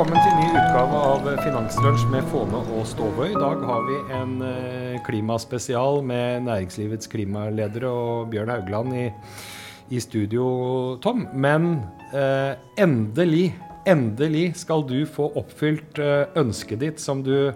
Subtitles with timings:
[0.00, 3.34] velkommen til ny utgave av Finanslunsj med Fåne og Ståvøy.
[3.34, 9.02] I dag har vi en eh, klimaspesial med næringslivets klimaledere og Bjørn Haugland i,
[9.92, 10.46] i studio,
[11.04, 11.26] Tom.
[11.36, 11.68] Men
[12.16, 13.50] eh, endelig,
[13.84, 17.52] endelig skal du få oppfylt eh, ønsket ditt som du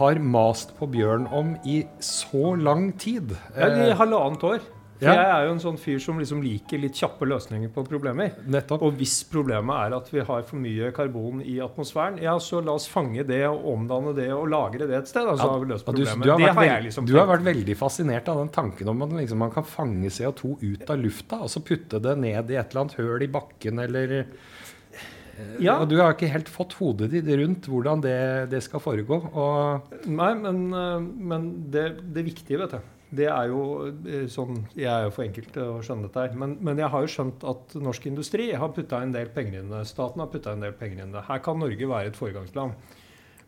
[0.00, 3.36] har mast på Bjørn om i så lang tid.
[3.52, 4.64] Ja, I Eh, halvannet år.
[4.96, 5.14] For Ja.
[5.14, 8.32] Jeg er jo en sånn fyr som liksom liker litt kjappe løsninger på problemer.
[8.46, 8.82] nettopp.
[8.82, 12.72] Og hvis problemet er at vi har for mye karbon i atmosfæren, ja, så la
[12.72, 15.26] oss fange det og omdanne det og lagre det et sted.
[15.26, 16.22] Altså, har vi løst problemet.
[16.22, 18.88] du, du, har vært har jeg liksom du har vært veldig fascinert av den tanken
[18.88, 22.50] om at liksom, man kan fange CO2 ut av lufta og så putte det ned
[22.50, 24.16] i et eller annet høl i bakken eller
[25.60, 29.18] Ja, Og du har ikke helt fått hodet ditt rundt hvordan det, det skal foregå.
[30.08, 34.90] Nei, men, eh, men det, det viktige, vet du det er jo eh, sånn Jeg
[34.90, 36.36] er jo for enkel til å skjønne dette her.
[36.38, 39.70] Men, men jeg har jo skjønt at norsk industri har putta en del penger inn
[39.70, 39.86] i det.
[39.88, 41.26] Staten har putta en del penger inn i det.
[41.28, 42.74] Her kan Norge være et foregangsland.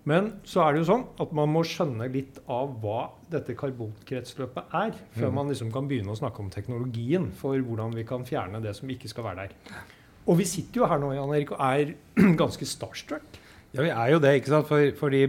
[0.09, 4.77] Men så er det jo sånn at man må skjønne litt av hva dette karbonkretsløpet
[4.79, 8.63] er, før man liksom kan begynne å snakke om teknologien for hvordan vi kan fjerne
[8.65, 9.83] det som ikke skal være der.
[10.29, 11.93] Og vi sitter jo her nå Jan Erik, og er
[12.43, 13.37] ganske starstruck.
[13.75, 14.69] Ja, vi er jo det, ikke sant?
[14.71, 15.27] For, fordi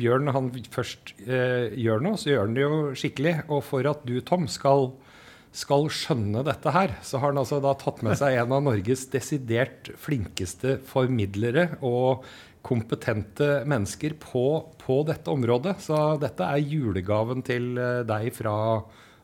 [0.00, 3.34] Bjørn han først eh, gjør noe, så gjør han det jo skikkelig.
[3.54, 4.90] Og for at du, Tom, skal,
[5.54, 9.06] skal skjønne dette her, så har han altså da tatt med seg en av Norges
[9.12, 12.26] desidert flinkeste formidlere og
[12.66, 14.46] kompetente mennesker på,
[14.82, 15.78] på dette området.
[15.86, 18.56] Så dette er julegaven til eh, deg fra,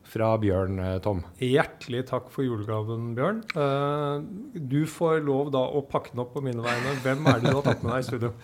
[0.08, 1.22] fra Bjørn, eh, Tom.
[1.42, 3.42] Hjertelig takk for julegaven, Bjørn.
[3.56, 6.96] Eh, du får lov da å pakke den opp på mine vegne.
[7.04, 8.34] Hvem er det du har tatt med deg i studio?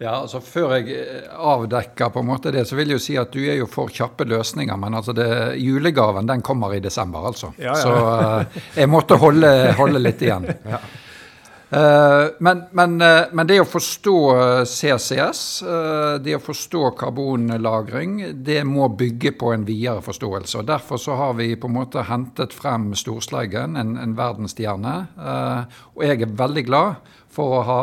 [0.00, 3.18] Ja, altså Før jeg eh, avdekker på en måte det, så vil jeg jo si
[3.20, 4.78] at du er jo for kjappe løsninger.
[4.80, 5.26] Men altså det,
[5.60, 7.52] julegaven den kommer i desember, altså.
[7.60, 7.82] Ja, ja.
[7.84, 10.48] Så jeg måtte holde, holde litt igjen.
[10.70, 11.09] Eh,
[12.38, 18.64] men, men, eh, men det å forstå eh, CCS, eh, det å forstå karbonlagring, det
[18.66, 20.58] må bygge på en videre forståelse.
[20.58, 24.96] og Derfor så har vi på en måte hentet frem Storsleggen, en, en verdensstjerne.
[25.14, 27.80] eh, Og jeg er veldig glad for å ha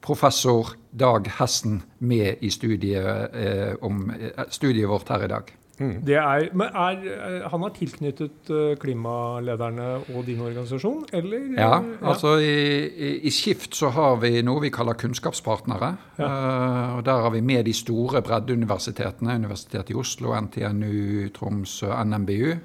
[0.00, 5.52] professor Dag Hessen med i studiet, eh, om, eh, studiet vårt her i dag.
[5.76, 11.50] Det er, er, eh, han er tilknyttet eh, klimalederne og din organisasjon, eller?
[11.52, 11.98] Ja, ja.
[12.00, 15.90] altså i, i, Skift så har vi noe vi kaller kunnskapspartnere.
[16.16, 19.36] Eh, og Der har vi med de store breddeuniversitetene.
[19.36, 22.56] Universitetet i Oslo, NTNU, Tromsø, NMBU.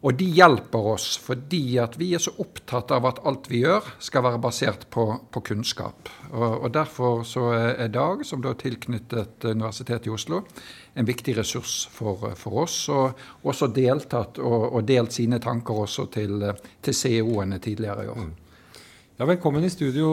[0.00, 3.84] Og de hjelper oss fordi at vi er så opptatt av at alt vi gjør
[4.00, 6.08] skal være basert på, på kunnskap.
[6.30, 10.40] Og, og Derfor så er Dag, som da er tilknyttet Universitetet i Oslo,
[10.96, 12.78] en viktig ressurs for, for oss.
[12.88, 16.48] Og også deltatt og, og delt sine tanker også til,
[16.80, 18.30] til CEO-ene tidligere i år.
[19.20, 20.06] Ja, velkommen i studio,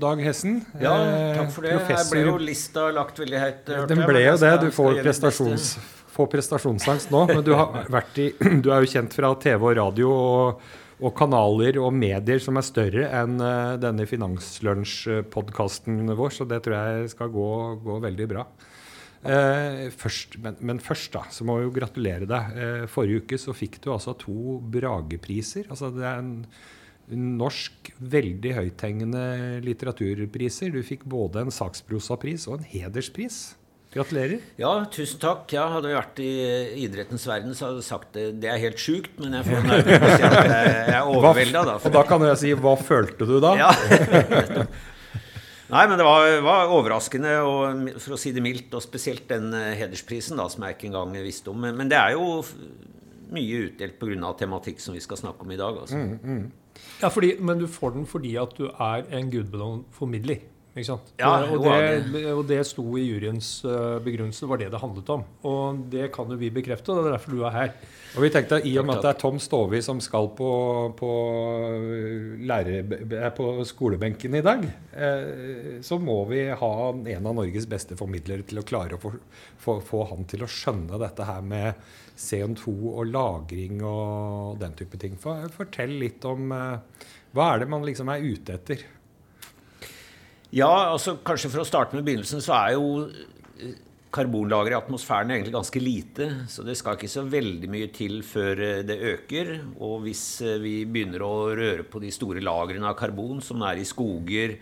[0.00, 0.62] Dag Hessen.
[0.80, 1.74] Ja, Eh, takk for det.
[1.90, 3.66] Her ble jo lista lagt veldig høyt.
[3.90, 4.52] Den ble jo det.
[4.62, 5.74] Du får, prestasjons,
[6.16, 7.22] får prestasjonsangst nå.
[7.30, 8.30] Men du, i,
[8.64, 10.62] du er jo kjent fra TV og radio og,
[11.02, 16.78] og kanaler og medier som er større enn eh, denne Finanslunsj-podkasten vår, så det tror
[16.78, 17.50] jeg skal gå,
[17.84, 18.46] gå veldig bra.
[19.26, 22.56] Eh, først, men, men først da, så må vi jo gratulere deg.
[22.56, 25.66] Eh, forrige uke så fikk du altså to Bragepriser.
[25.72, 26.44] Altså det er en
[27.38, 29.26] norsk, veldig høythengende
[29.66, 30.72] litteraturpriser.
[30.74, 33.56] Du fikk både en saksprosapris og en hederspris.
[33.96, 34.42] Gratulerer.
[34.60, 35.46] Ja, tusen takk.
[35.54, 36.32] Ja, hadde jeg vært i
[36.84, 38.26] idrettens verden, så hadde jeg sagt det.
[38.42, 41.76] Det er helt sjukt, men jeg får jeg jeg er overvelda, da.
[41.80, 43.54] Og da kan jeg si hva følte du da?
[43.56, 43.70] Ja.
[45.72, 49.48] Nei, men det var, var overraskende, og, for å si det mildt, og spesielt den
[49.56, 51.64] eh, hedersprisen, da, som jeg ikke engang visste om.
[51.64, 52.42] Men, men det er jo
[53.34, 54.34] mye utdelt pga.
[54.38, 55.80] tematikk som vi skal snakke om i dag.
[55.82, 56.04] Altså.
[57.00, 60.44] Ja, fordi, men du får den fordi at du er en gudbenådd formidler.
[60.76, 61.12] Ikke sant?
[61.16, 63.50] Ja, og, det, og det sto i juryens
[64.04, 64.44] begrunnelse.
[64.44, 65.22] Det var det det handlet om.
[65.48, 67.72] Og det kan jo vi bekrefte, og det er derfor du er her.
[68.16, 70.50] Og vi tenkte I og med at det er Tom Stovi som skal på,
[70.96, 71.10] på,
[72.48, 74.62] lærer, eh, på skolebenken i dag,
[74.96, 79.12] eh, så må vi ha en av Norges beste formidlere til å klare å få,
[79.60, 81.84] få, få han til å skjønne dette her med
[82.16, 85.20] CO2 og lagring og den type ting.
[85.20, 87.04] For, fortell litt om eh,
[87.36, 88.86] hva er det man liksom er ute etter?
[90.56, 92.84] Ja, altså kanskje for å starte med begynnelsen, så er jo
[93.60, 93.74] eh,
[94.14, 96.28] karbonlageret i atmosfæren egentlig ganske lite.
[96.48, 99.50] Så det skal ikke så veldig mye til før eh, det øker.
[99.84, 103.82] Og hvis eh, vi begynner å røre på de store lagrene av karbon som er
[103.82, 104.58] i skoger,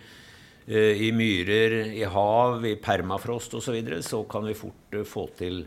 [0.64, 5.58] i myrer, i hav, i permafrost osv., så, videre, så kan vi fort få til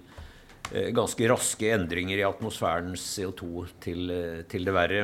[0.98, 4.16] ganske raske endringer i atmosfærens CO2 til,
[4.50, 5.04] til det verre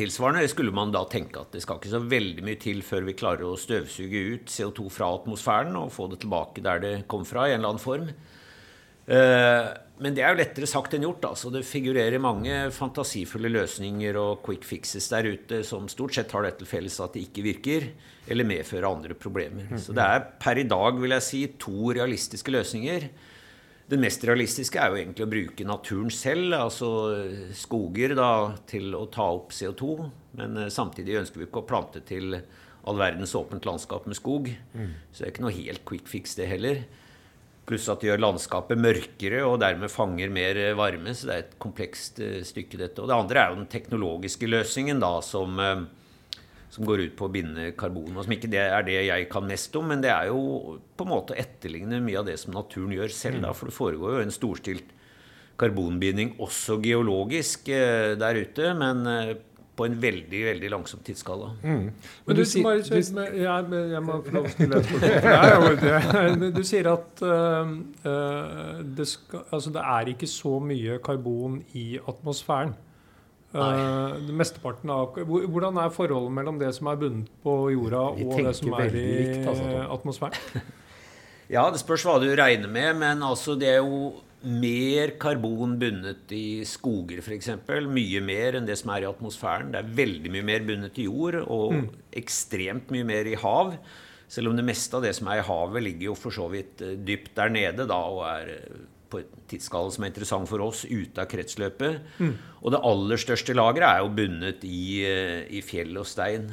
[0.00, 3.16] Tilsvarende skulle man da tenke at det skal ikke så veldig mye til før vi
[3.18, 7.44] klarer å støvsuge ut CO2 fra atmosfæren og få det tilbake der det kom fra,
[7.44, 8.08] i en eller annen form.
[9.10, 9.68] Eh,
[10.00, 11.26] men det er jo lettere sagt enn gjort.
[11.28, 11.50] Altså.
[11.52, 16.54] Det figurerer mange fantasifulle løsninger og quick fixes der ute som stort sett har det
[16.60, 17.90] til felles at de ikke virker,
[18.30, 19.68] eller medfører andre problemer.
[19.82, 23.10] Så det er per i dag, vil jeg si, to realistiske løsninger.
[23.90, 26.90] Den mest realistiske er jo egentlig å bruke naturen selv, altså
[27.58, 30.10] skoger, da, til å ta opp CO2.
[30.38, 32.38] Men eh, samtidig ønsker vi ikke å plante til
[32.88, 34.48] all verdens åpent landskap med skog.
[35.10, 36.84] Så det er ikke noe helt quick fix, det heller.
[37.68, 41.14] Pluss at det gjør landskapet mørkere og dermed fanger mer varme.
[41.14, 43.02] Så det er et komplekst eh, stykke, dette.
[43.02, 45.84] Og det andre er jo den teknologiske løsningen, da, som, eh,
[46.70, 48.12] som går ut på å binde karbon.
[48.16, 51.02] Og som ikke det er det jeg kan mest om, men det er jo på
[51.06, 53.40] en måte å etterligne mye av det som naturen gjør selv.
[53.42, 54.96] Da, for det foregår jo en storstilt
[55.60, 59.32] karbonbinding også geologisk eh, der ute, men eh,
[59.80, 61.50] på en veldig veldig langsom tidsskala.
[61.64, 62.96] Men du, sier- du-
[66.52, 67.74] Du sier at øh,
[68.96, 72.74] det, skal, altså det er ikke så mye karbon i atmosfæren.
[73.50, 78.44] Uh, mesteparten av, hvordan er forholdet mellom det som er bundet på jorda, Vi og
[78.46, 80.68] det som er i likt, altså, atmosfæren?
[81.50, 84.12] Ja, det spørs hva du regner med, men altså det er jo
[84.46, 87.50] mer karbon bundet i skoger f.eks.
[87.90, 89.72] Mye mer enn det som er i atmosfæren.
[89.74, 93.74] Det er veldig mye mer bundet i jord, og ekstremt mye mer i hav.
[94.30, 96.84] Selv om det meste av det som er i havet, ligger jo for så vidt
[96.86, 100.62] eh, dypt der nede da, og er eh, på et tidsskala som er interessant for
[100.64, 102.00] oss, ute av kretsløpet.
[102.62, 106.50] Og det aller største lageret er jo bundet i, eh, i fjell og stein.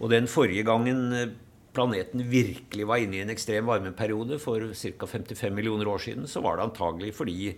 [0.00, 1.32] Og den forrige gangen eh,
[1.74, 5.06] planeten virkelig var inne i en ekstrem varmeperiode for ca.
[5.06, 7.54] 55 millioner år siden, så var det antagelig fordi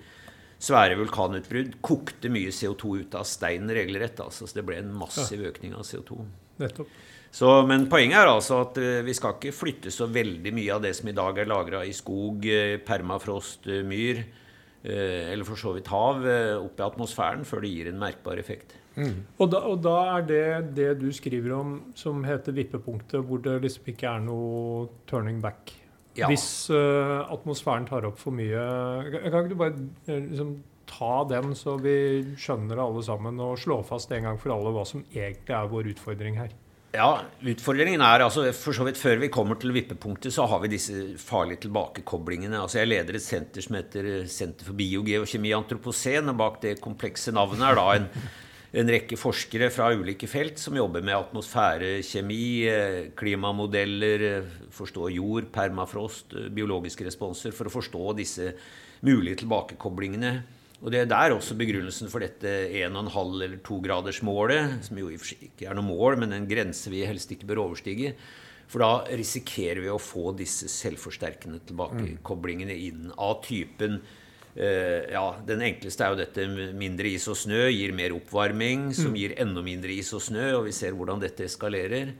[0.57, 4.21] svære vulkanutbrudd kokte mye CO2 ut av steinen regelrett.
[4.25, 6.23] Altså, så det ble en massiv økning av CO2.
[6.63, 6.89] Nettopp.
[7.37, 10.85] Så, men poenget er altså at eh, vi skal ikke flytte så veldig mye av
[10.87, 14.23] det som i dag er lagra i skog, eh, permafrost, eh, myr,
[14.81, 16.25] eh, eller for så vidt hav,
[16.63, 18.79] opp i atmosfæren før det gir en merkbar effekt.
[18.97, 20.47] Og da, og da er det
[20.79, 25.75] det du skriver om som heter vippepunktet, hvor det liksom ikke er noe turning back.
[26.17, 26.31] Ja.
[26.33, 28.57] Hvis uh, atmosfæren tar opp for mye
[29.13, 29.75] Kan kan ikke du bare
[30.09, 30.55] liksom,
[30.89, 31.99] ta den, så vi
[32.41, 35.69] skjønner det alle sammen, og slå fast en gang for alle hva som egentlig er
[35.69, 36.57] vår utfordring her?
[36.97, 40.73] Ja, utfordringen er altså for så vidt Før vi kommer til vippepunktet, så har vi
[40.73, 42.57] disse farlige tilbakekoblingene.
[42.63, 46.33] Altså Jeg leder et senter som heter Senter for biogeokjemi og antropocen.
[46.33, 48.09] Og bak det komplekse navnet er da en,
[48.81, 55.53] en rekke forskere fra ulike felt som jobber med atmosfærekjemi, eh, klimamodeller, eh, forstå jord,
[55.53, 58.53] permafrost, eh, biologiske responser, for å forstå disse
[59.05, 60.39] mulige tilbakekoblingene.
[60.85, 65.23] Og Det er der også begrunnelsen for dette 1,5- eller 2-gradersmålet, som jo i og
[65.23, 68.13] for seg ikke er noe mål, men en grense vi helst ikke bør overstige.
[68.69, 74.01] For da risikerer vi å få disse selvforsterkende tilbakekoblingene inn av typen
[74.59, 76.47] eh, Ja, den enkleste er jo dette
[76.77, 80.67] mindre is og snø gir mer oppvarming, som gir enda mindre is og snø, og
[80.67, 82.13] vi ser hvordan dette eskalerer.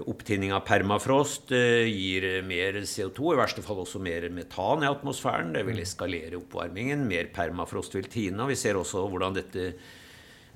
[0.00, 5.52] Opptinning av permafrost eh, gir mer CO2, i verste fall også mer metan i atmosfæren.
[5.52, 7.04] Det vil eskalere oppvarmingen.
[7.08, 8.40] Mer permafrost vil tine.
[8.44, 9.72] Og vi ser også hvordan dette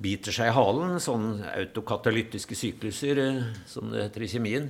[0.01, 0.97] biter seg i halen.
[1.03, 4.69] Sånne autokatalytiske sykluser, eh, som det heter i kjemien.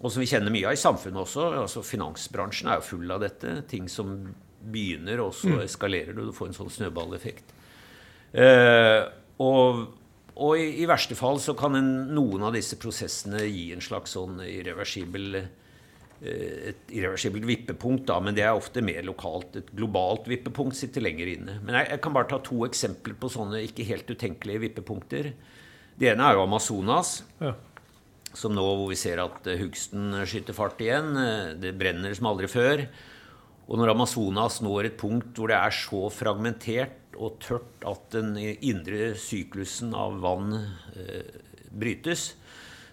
[0.00, 1.50] Og som vi kjenner mye av i samfunnet også.
[1.62, 3.60] altså Finansbransjen er jo full av dette.
[3.70, 4.16] Ting som
[4.64, 6.24] begynner, og så eskalerer du.
[6.26, 7.54] Du får en sånn snøballeffekt.
[8.34, 9.04] Eh,
[9.38, 9.86] og
[10.36, 14.16] og i, i verste fall så kan en, noen av disse prosessene gi en slags
[14.16, 15.50] sånn irreversibel eh,
[16.72, 19.58] et irreversibelt vippepunkt, da, men det er ofte mer lokalt.
[19.60, 21.58] Et globalt vippepunkt sitter lenger inne.
[21.62, 25.32] Men jeg, jeg kan bare ta to eksempler på sånne ikke helt utenkelige vippepunkter.
[26.00, 27.52] Det ene er jo Amazonas, Ja.
[28.34, 31.12] som nå hvor vi ser at eh, hugsten skyter fart igjen.
[31.20, 32.86] eh, Det brenner som aldri før.
[33.68, 38.34] Og når Amazonas når et punkt hvor det er så fragmentert og tørt at den
[38.38, 41.38] indre syklusen av vann eh,
[41.70, 42.32] brytes,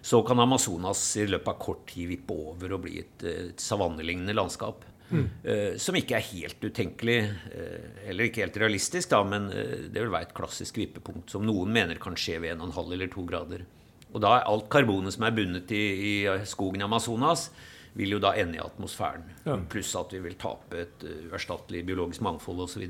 [0.02, 4.34] så kan Amazonas i løpet av kort tid vippe over og bli et, et savannelignende
[4.34, 4.86] landskap.
[5.12, 7.18] Eh, som ikke er helt utenkelig,
[7.52, 11.44] eh, eller ikke helt realistisk, da, men eh, det vil være et klassisk vippepunkt som
[11.46, 13.66] noen mener kan skje ved 1,5 eller 2 grader.
[14.12, 16.14] Og da er alt karbonet som er bundet i, i
[16.48, 17.50] skogen i Amazonas,
[17.96, 19.24] vil jo da ende i atmosfæren.
[19.44, 19.58] Ja.
[19.68, 22.86] Pluss at vi vil tape et uerstattelig biologisk mangfold osv.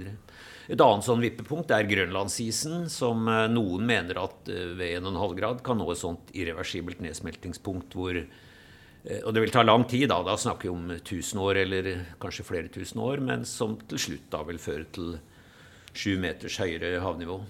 [0.71, 5.64] Et annet sånn vippepunkt er grønlandsisen, som uh, noen mener at uh, ved 1,5 grad
[5.66, 10.21] kan nå et sånt irreversibelt nedsmeltingspunkt hvor uh, Og det vil ta lang tid, da.
[10.26, 11.90] Da snakker vi om 1000 år eller
[12.23, 15.16] kanskje flere tusen år, men som til slutt da vil føre til
[15.92, 17.40] sju meters høyere havnivå.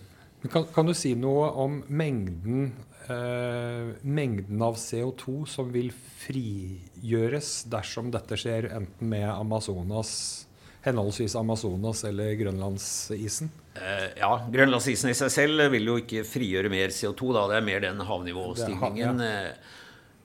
[0.51, 2.73] Kan, kan, du si noe om mengden,
[3.07, 10.49] eh, mengden av CO2 som vil frigjøres dersom dette skjer enten med Amazonas,
[10.83, 13.51] henholdsvis Amazonas eller grønlandsisen?
[13.75, 17.31] Eh, ja, Grønlandsisen i seg selv vil jo ikke frigjøre mer CO2.
[17.37, 17.47] Da.
[17.53, 19.23] Det er mer den havnivåstigningen.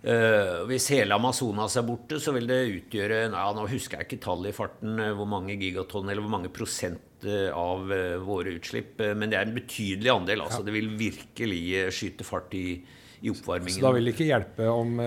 [0.08, 4.20] Uh, hvis hele Amazonas er borte, så vil det utgjøre ja, Nå husker jeg ikke
[4.24, 7.90] tallet i farten, uh, hvor mange gigatonn eller hvor mange prosent av
[8.22, 10.44] våre utslipp, men det er en betydelig andel.
[10.44, 10.68] altså ja.
[10.68, 11.62] Det vil virkelig
[11.98, 13.74] skyte fart i, i, oppvarmingen.
[13.74, 15.02] Så da vil det ikke hjelpe om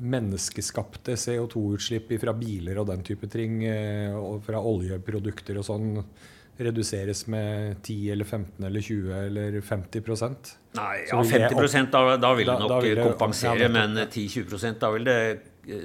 [0.00, 3.62] menneskeskapte CO2-utslipp fra biler og den type ting,
[4.18, 5.90] og fra oljeprodukter og sånn,
[6.58, 10.04] reduseres med 10 eller 15 eller 20 eller 50
[10.74, 14.78] Nei, ja, 50 da, da vil det nok da vil det, kompensere, ja, men 10-20%
[14.82, 15.18] da vil det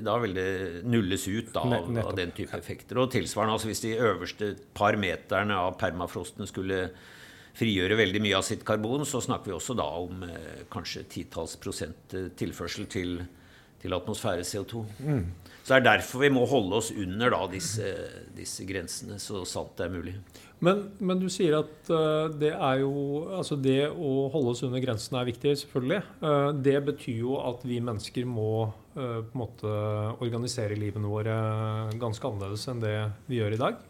[0.03, 0.49] da vil det
[0.83, 2.99] nulles ut da, av, av, den type effekter.
[2.99, 6.81] Og tilsvarende, altså hvis de øverste par meterne av permafrosten skulle
[7.59, 11.55] frigjøre veldig mye av sitt karbon, så snakker vi også da om eh, kanskje titalls
[11.63, 13.21] prosent eh, tilførsel til,
[13.81, 14.83] til atmosfære CO2.
[14.99, 15.23] Mm.
[15.63, 17.89] Så det er derfor vi må holde oss under da, disse,
[18.35, 20.15] disse grensene, så sant det er mulig.
[20.65, 22.91] Men, men, du sier at uh, det er jo
[23.37, 26.01] Altså det å holde oss under grensene er viktig, selvfølgelig.
[26.19, 29.75] Uh, det betyr jo at vi mennesker må uh, på en måte
[30.19, 31.37] organisere livene våre
[32.01, 32.97] ganske annerledes enn det
[33.29, 33.85] vi gjør i dag.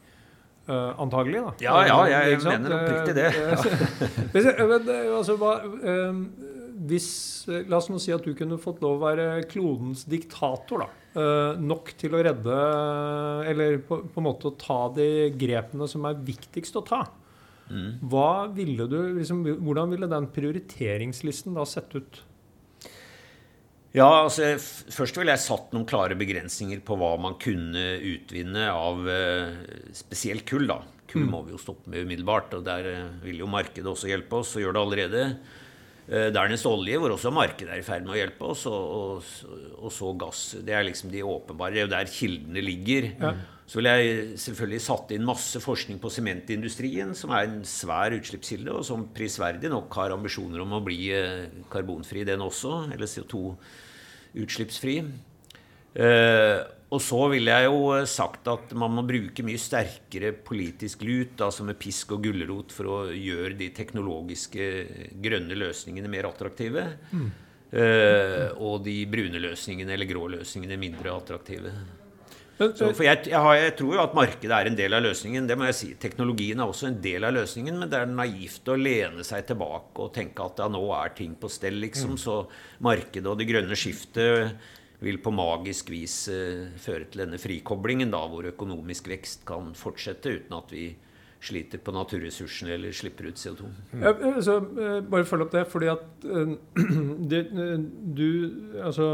[0.69, 1.51] antagelig, da.
[1.65, 1.95] Ja, ja,
[2.29, 3.29] jeg, mener oppriktig det.
[4.37, 5.15] Ja.
[5.17, 5.55] altså, hva,
[6.87, 7.09] hvis,
[7.67, 10.89] la oss nå si at du kunne fått lov å være klodens diktator, da.
[11.09, 12.55] Uh, nok til å redde
[13.49, 16.99] Eller på, på, en måte å ta de grepene som er viktigst å ta.
[17.69, 17.97] Mm.
[18.53, 22.21] Ville du, liksom, hvordan ville den prioriteringslisten da sett ut?
[23.97, 24.51] Ja, altså
[24.93, 29.57] Først ville jeg satt noen klare begrensninger på hva man kunne utvinne av uh,
[29.97, 30.69] spesielt kull.
[30.69, 30.83] da.
[31.09, 31.33] Kull mm.
[31.33, 32.91] må vi jo stoppe med umiddelbart, og der
[33.25, 35.25] vil jo markedet også hjelpe oss, og gjør det allerede.
[36.09, 39.27] Eh, dernest olje, hvor også markedet er i ferd med å hjelpe oss, og, og,
[39.77, 40.39] og, så gass.
[40.65, 41.75] Det er liksom de åpenbare.
[41.75, 43.11] Det er jo der kildene ligger.
[43.19, 43.33] Ja.
[43.69, 48.73] Så vil jeg selvfølgelig satt inn masse forskning på sementindustrien, som er en svær utslippskilde,
[48.73, 52.89] og som prisverdig nok har ambisjoner om å bli eh, karbonfri, den også.
[52.95, 54.97] Eller CO2-utslippsfri.
[55.89, 61.03] Uh, og så ville jeg jo eh, sagt at man må bruke mye sterkere politisk
[61.05, 64.65] lut, altså med pisk og gulrot, for å gjøre de teknologiske
[65.21, 66.87] grønne løsningene mer attraktive.
[67.13, 67.29] Mm.
[67.69, 71.69] Uh, og de brune løsningene eller grå løsningene mindre attraktive.
[72.59, 75.45] Så, for jeg, jeg, har, jeg, tror jo at markedet er en del av løsningen.
[75.47, 75.91] det må jeg si.
[76.01, 80.01] Teknologien er også en del av løsningen, men det er naivt å lene seg tilbake
[80.03, 82.17] og tenke at ja, nå er ting på stell, liksom.
[82.17, 82.19] Mm.
[82.25, 82.41] Så
[82.83, 84.57] markedet og det grønne skiftet
[85.03, 90.39] vil på magisk vis uh, føre til denne frikoblingen, da, hvor økonomisk vekst kan fortsette
[90.39, 90.89] uten at vi
[91.39, 93.67] sliter på naturressursene eller slipper ut CO2.
[93.93, 94.03] Mm.
[94.03, 94.57] Ja, altså,
[95.09, 95.63] bare følg opp det.
[95.71, 96.25] fordi at
[97.31, 97.41] det,
[98.19, 98.27] du,
[98.83, 99.07] altså,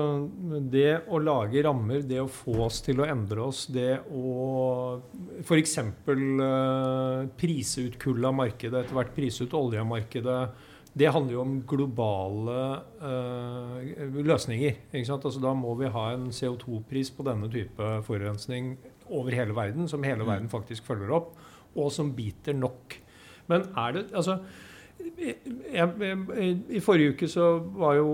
[0.73, 5.01] det å lage rammer, det å få oss til å endre oss, det å
[5.45, 5.77] f.eks.
[7.37, 10.39] Prise ut kull av markedet, etter hvert prise ut olje av markedet,
[10.95, 12.59] det handler jo om globale
[13.03, 14.77] uh, løsninger.
[14.95, 18.77] Altså, da må vi ha en CO2-pris på denne type forurensning
[19.11, 20.29] over hele verden, som hele mm.
[20.29, 21.33] verden faktisk følger opp,
[21.75, 22.95] og som biter nok.
[23.51, 24.39] Men er det altså
[25.05, 28.11] I forrige uke så var jo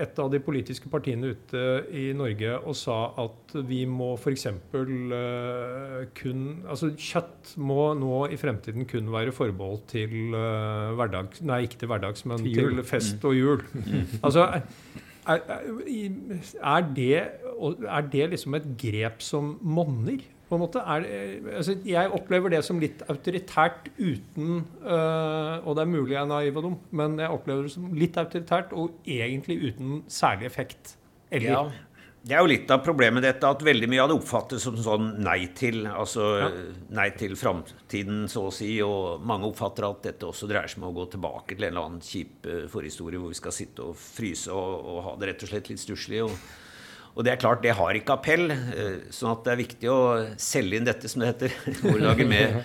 [0.00, 1.62] et av de politiske partiene ute
[1.92, 4.46] i Norge og sa at vi må f.eks.
[4.48, 11.62] Eh, kun Altså kjøtt må nå i fremtiden kun være forbeholdt til hverdags hverdag Nei,
[11.66, 13.64] ikke til hverdags, men til, til fest og jul.
[13.82, 14.06] Mm.
[14.22, 14.44] Altså
[15.26, 15.40] er,
[16.62, 17.16] er, det,
[17.88, 20.22] er det liksom et grep som monner?
[20.52, 20.82] På en måte.
[20.84, 21.06] Er,
[21.56, 26.28] altså, jeg opplever det som litt autoritært uten øh, Og det er mulig jeg er
[26.28, 30.98] naiv og dum, men jeg opplever det som litt autoritært og egentlig uten særlig effekt.
[31.32, 31.56] Eller?
[31.56, 31.88] Ja.
[32.22, 34.76] Det er jo litt av problemet med dette at veldig mye av det oppfattes som
[34.78, 35.80] sånn nei til.
[35.90, 36.50] Altså ja.
[36.94, 38.76] nei til framtiden, så å si.
[38.84, 41.88] Og mange oppfatter at dette også dreier seg om å gå tilbake til en eller
[41.88, 45.46] annen kjip uh, forhistorie hvor vi skal sitte og fryse og, og ha det rett
[45.48, 46.22] og slett litt stusslig.
[46.28, 46.36] Og,
[47.12, 48.46] og det er klart, det har ikke appell.
[48.52, 50.00] Eh, sånn at det er viktig å
[50.40, 52.56] selge inn dette, som det heter, morgendagen med,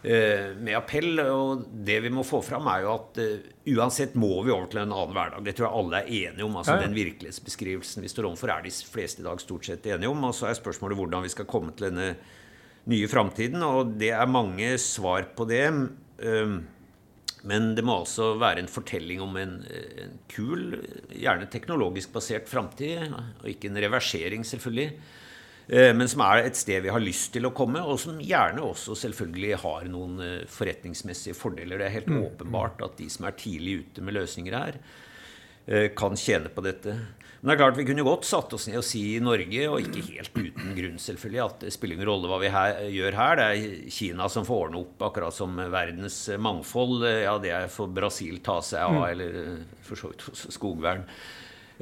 [0.00, 1.20] eh, med appell.
[1.26, 4.80] Og det vi må få fram, er jo at uh, uansett må vi over til
[4.84, 5.44] en annen hverdag.
[5.44, 6.56] Det tror jeg alle er enige om.
[6.56, 6.86] altså ja, ja.
[6.88, 10.24] Den virkelighetsbeskrivelsen vi står overfor, er de fleste i dag stort sett enige om.
[10.30, 12.14] Og så er spørsmålet hvordan vi skal komme til denne
[12.88, 13.60] nye framtiden.
[13.68, 15.66] Og det er mange svar på det.
[17.48, 20.76] Men det må altså være en fortelling om en, en kul,
[21.10, 24.92] gjerne teknologisk basert framtid, og ikke en reversering, selvfølgelig.
[25.66, 28.64] Eh, men som er et sted vi har lyst til å komme, og som gjerne
[28.66, 31.80] også selvfølgelig har noen eh, forretningsmessige fordeler.
[31.80, 32.20] Det er helt mm.
[32.26, 34.78] åpenbart at de som er tidlig ute med løsninger her,
[35.66, 36.96] eh, kan tjene på dette.
[37.42, 39.82] Men det er klart vi kunne godt satt oss ned og si i Norge, og
[39.82, 43.38] ikke helt uten grunn selvfølgelig, at det spiller ingen rolle hva vi her, gjør her.
[43.40, 47.02] Det er Kina som får ordne opp, akkurat som verdens mangfold.
[47.10, 49.06] Ja, det er for Brasil ta seg av, mm.
[49.10, 49.40] eller
[49.82, 51.02] for så vidt skogvern.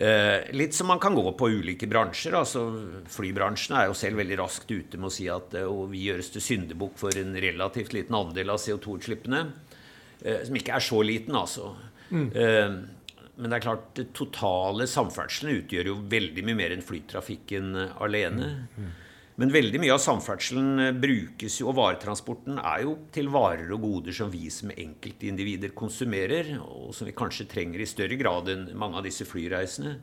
[0.01, 2.33] Eh, litt som man kan gå på ulike bransjer.
[2.39, 2.63] altså
[3.13, 6.45] Flybransjen er jo selv veldig raskt ute med å si at eh, vi gjøres til
[6.47, 9.43] syndebukk for en relativt liten andel av CO2-utslippene.
[10.25, 11.75] Eh, som ikke er så liten, altså.
[12.11, 12.31] Mm.
[13.41, 17.73] Eh, men det er klart, det totale samferdselen utgjør jo veldig mye mer enn flytrafikken
[18.01, 18.51] alene.
[18.77, 18.85] Mm.
[18.85, 18.99] Mm.
[19.41, 23.87] Men veldig mye av samferdselen eh, brukes jo, og varetransporten er jo til varer og
[23.87, 28.69] goder som vi som enkeltindivider konsumerer, og som vi kanskje trenger i større grad enn
[28.79, 29.97] mange av disse flyreisene.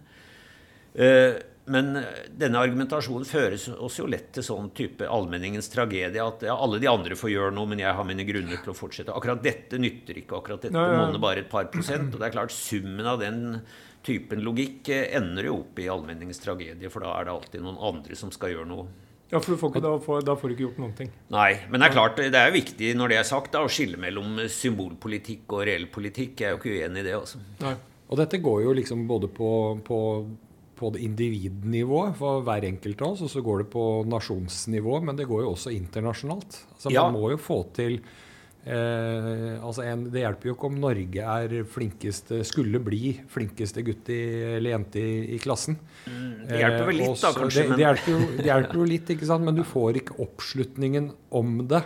[0.97, 1.91] Eh, men
[2.39, 6.23] denne argumentasjonen føres oss jo lett til sånn type allmenningens tragedie.
[6.23, 8.77] At ja, alle de andre får gjøre noe, men jeg har mine grunner til å
[8.77, 9.15] fortsette.
[9.15, 10.39] Akkurat dette nytter ikke.
[10.39, 12.13] Akkurat dette monner bare et par prosent.
[12.13, 13.59] Og det er klart, summen av den
[14.07, 17.81] typen logikk eh, ender jo opp i allmenningens tragedie, for da er det alltid noen
[17.89, 18.87] andre som skal gjøre noe.
[19.27, 21.09] Ja, for får ikke, da, får, da, får, du ikke gjort noen ting.
[21.35, 23.99] Nei, men det er klart, det er viktig når det er sagt, da, å skille
[23.99, 26.39] mellom symbolpolitikk og reell politikk.
[26.39, 27.15] Jeg er jo ikke uenig i det.
[27.17, 27.41] altså.
[27.59, 27.75] Nei.
[28.07, 29.49] Og dette går jo liksom både på,
[29.83, 29.97] på,
[30.77, 35.27] på individnivået for hver enkelt av oss, og så går det på nasjonsnivå, men det
[35.29, 36.61] går jo også internasjonalt.
[36.75, 37.07] Altså, ja.
[37.07, 37.99] Man må jo få til
[38.67, 44.09] Eh, altså en, det hjelper jo ikke om Norge er flinkeste, skulle bli flinkeste gutt
[44.11, 44.17] i,
[44.57, 45.77] eller jente i, i klassen.
[46.03, 47.63] Mm, det hjelper vel litt, eh, da, kanskje.
[47.63, 49.47] Det, det, hjelper jo, det, hjelper jo, litt, ikke sant?
[49.47, 51.81] men du får ikke oppslutningen om det.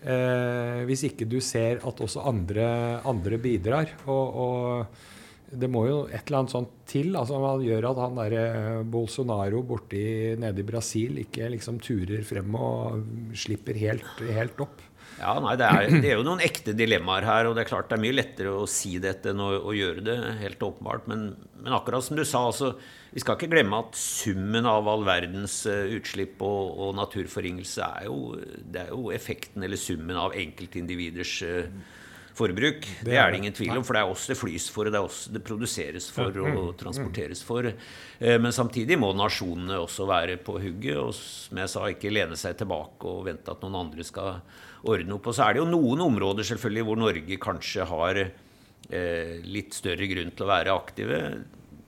[0.00, 2.66] Eh, hvis ikke du ser at også andre,
[3.06, 3.94] andre bidrar.
[4.08, 5.06] Og, og,
[5.50, 7.10] det må jo et eller annet sånt til.
[7.18, 10.04] altså Man gjør at han der eh, Bolsonaro borti
[10.38, 14.86] nede i Brasil ikke liksom turer frem og slipper helt, helt opp.
[15.20, 17.48] Ja, nei, det er, det er, jo noen ekte dilemmaer her.
[17.48, 20.04] Og det er klart det er mye lettere å si dette enn å, å gjøre
[20.06, 20.16] det.
[20.40, 21.10] Helt åpenbart.
[21.10, 21.26] Men,
[21.58, 22.72] men, akkurat som du sa, altså,
[23.10, 28.06] vi skal ikke glemme at summen av all verdens uh, utslipp og, og naturforringelse er
[28.08, 31.98] jo, det er jo effekten eller summen av enkeltindividers uh,
[32.40, 32.86] forbruk.
[33.04, 35.00] Det er det ingen tvil om, for det er oss det flys for, og det
[35.00, 36.72] er oss det produseres for og mm.
[36.80, 37.68] transporteres for.
[37.70, 42.38] Eh, men samtidig må nasjonene også være på hugget og som jeg sa, ikke lene
[42.40, 44.40] seg tilbake og vente at noen andre skal
[44.88, 45.30] ordne opp.
[45.30, 50.08] Og så er det jo noen områder selvfølgelig hvor Norge kanskje har eh, litt større
[50.10, 51.22] grunn til å være aktive.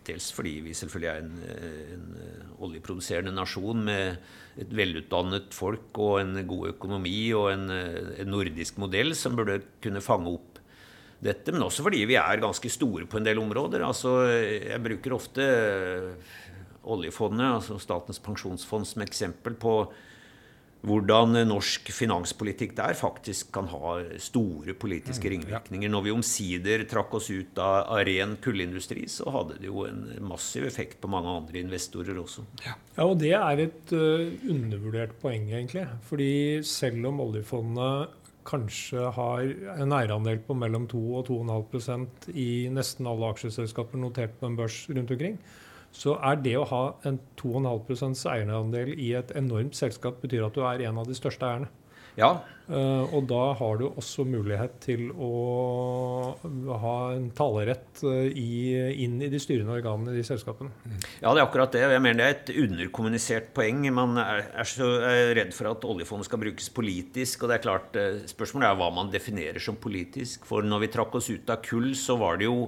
[0.02, 1.36] Dels fordi vi selvfølgelig er en,
[1.94, 4.22] en oljeproduserende nasjon med
[4.60, 9.60] et velutdannet folk og en god økonomi og en, eh, en nordisk modell som burde
[9.82, 10.60] kunne fange opp
[11.22, 13.84] dette, men også fordi vi er ganske store på en del områder.
[13.86, 15.44] Altså, jeg bruker ofte
[16.82, 19.76] oljefondet, altså Statens pensjonsfond, som eksempel på
[20.82, 25.92] hvordan norsk finanspolitikk der faktisk kan ha store politiske mm, ringvirkninger.
[25.92, 30.02] Når vi omsider trakk oss ut av, av ren kullindustri, så hadde det jo en
[30.26, 32.46] massiv effekt på mange andre investorer også.
[32.66, 35.86] Ja, ja og det er et uh, undervurdert poeng, egentlig.
[36.08, 36.32] Fordi
[36.66, 38.18] selv om oljefondet
[38.48, 39.46] kanskje har
[39.78, 44.82] en eierandel på mellom 2 og 2,5% i nesten alle aksjeselskaper notert på en børs
[44.90, 45.38] rundt omkring,
[45.92, 50.64] så er det å ha en 2,5% eierandel i et enormt selskap betyr at du
[50.64, 51.70] er en av de største eierne.
[52.18, 52.42] Ja.
[52.68, 55.30] Uh, og da har du også mulighet til å
[56.80, 60.70] ha en talerett uh, i, inn i de styrende organene i de selskapene.
[61.20, 61.82] Ja, det er akkurat det.
[61.88, 63.84] Jeg mener det er et underkommunisert poeng.
[63.96, 67.44] Man er, er så er redd for at oljefondet skal brukes politisk.
[67.44, 70.48] Og det er klart, uh, spørsmålet er hva man definerer som politisk.
[70.48, 72.66] For når vi trakk oss ut av kull, så var det jo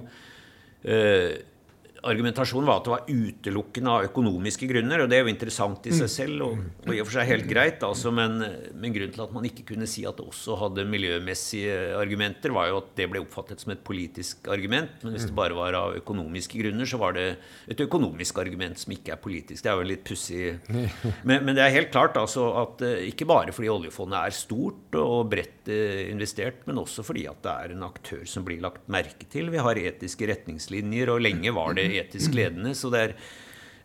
[2.05, 5.03] argumentasjonen var at det var utelukkende av økonomiske grunner.
[5.03, 6.13] Og det er jo interessant i seg mm.
[6.13, 7.83] selv og, og i og for seg helt greit.
[7.85, 8.37] Altså, men,
[8.73, 12.69] men grunnen til at man ikke kunne si at det også hadde miljømessige argumenter, var
[12.71, 14.93] jo at det ble oppfattet som et politisk argument.
[15.03, 17.27] Men hvis det bare var av økonomiske grunner, så var det
[17.71, 19.63] et økonomisk argument som ikke er politisk.
[19.65, 20.55] Det er jo litt pussig.
[21.25, 24.97] Men, men, det er helt klart altså, at eh, ikke bare fordi oljefondet er stort
[24.99, 28.85] og bredt eh, investert, men også fordi at det er en aktør som blir lagt
[28.91, 29.49] merke til.
[29.53, 32.75] Vi har etiske retningslinjer, og lenge var det etisk ledende.
[32.77, 33.15] Så det er,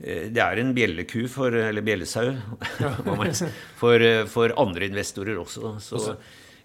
[0.01, 2.35] eh, det er en bjelleku for, eller bjellesau
[3.81, 5.75] for, eh, for, andre investorer også.
[5.81, 6.05] Så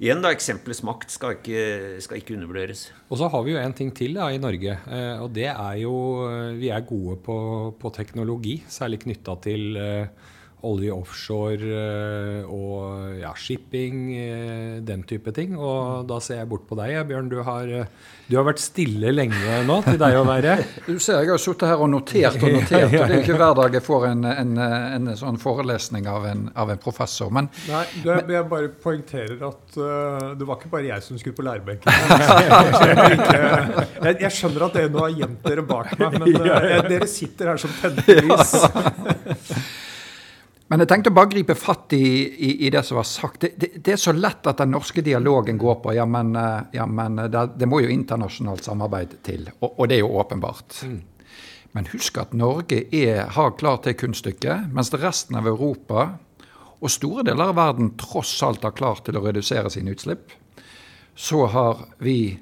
[0.02, 1.66] igjen, da, eksempelets makt skal ikke,
[2.04, 2.90] skal ikke, undervurderes.
[3.10, 4.78] Og så har vi jo en ting til da, i Norge.
[5.24, 5.96] Og det er jo
[6.60, 7.38] Vi er gode på,
[7.80, 9.78] på teknologi, særlig knytta til
[10.66, 15.58] olje offshore eh, og ja, shipping, eh, den type ting.
[15.58, 17.30] Og da ser jeg bort på deg, Bjørn.
[17.32, 17.86] Du har, eh,
[18.28, 19.36] du har vært stille lenge
[19.68, 20.54] nå, til deg å være.
[20.86, 23.54] Du ser, jeg har sittet her og notert og notert, og det er ikke hver
[23.58, 27.30] dag jeg får en, en, en sånn forelesning av en, av en professor.
[27.34, 29.86] Men, Nei, du, jeg, jeg bare poengterer at uh,
[30.38, 31.90] det var ikke bare jeg som skulle på lærebenken.
[34.06, 36.50] jeg, jeg, skjønner at dere nå har gjemt dere bak meg, men uh,
[36.86, 38.54] dere sitter her som tente lys.
[40.68, 43.44] Men jeg tenkte å bare gripe fatt i, i, i det som var sagt.
[43.44, 46.62] Det, det, det, er så lett at den norske dialogen går på ja, men, eh,
[46.80, 49.46] ja, men det, det, må jo internasjonalt samarbeid til.
[49.60, 50.80] Og, og det er jo åpenbart.
[50.90, 51.04] Mm.
[51.78, 56.08] Men husk at Norge er, har klart det kunststykket, mens resten av Europa
[56.80, 60.34] og store deler av verden tross alt har klart til å redusere sine utslipp.
[61.16, 62.40] Så har vi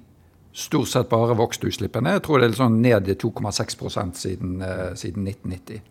[0.54, 2.16] stort sett bare vokst utslippene.
[2.16, 3.76] Jeg tror det er sånn ned i 2,6
[4.18, 5.82] siden, uh, siden 1990.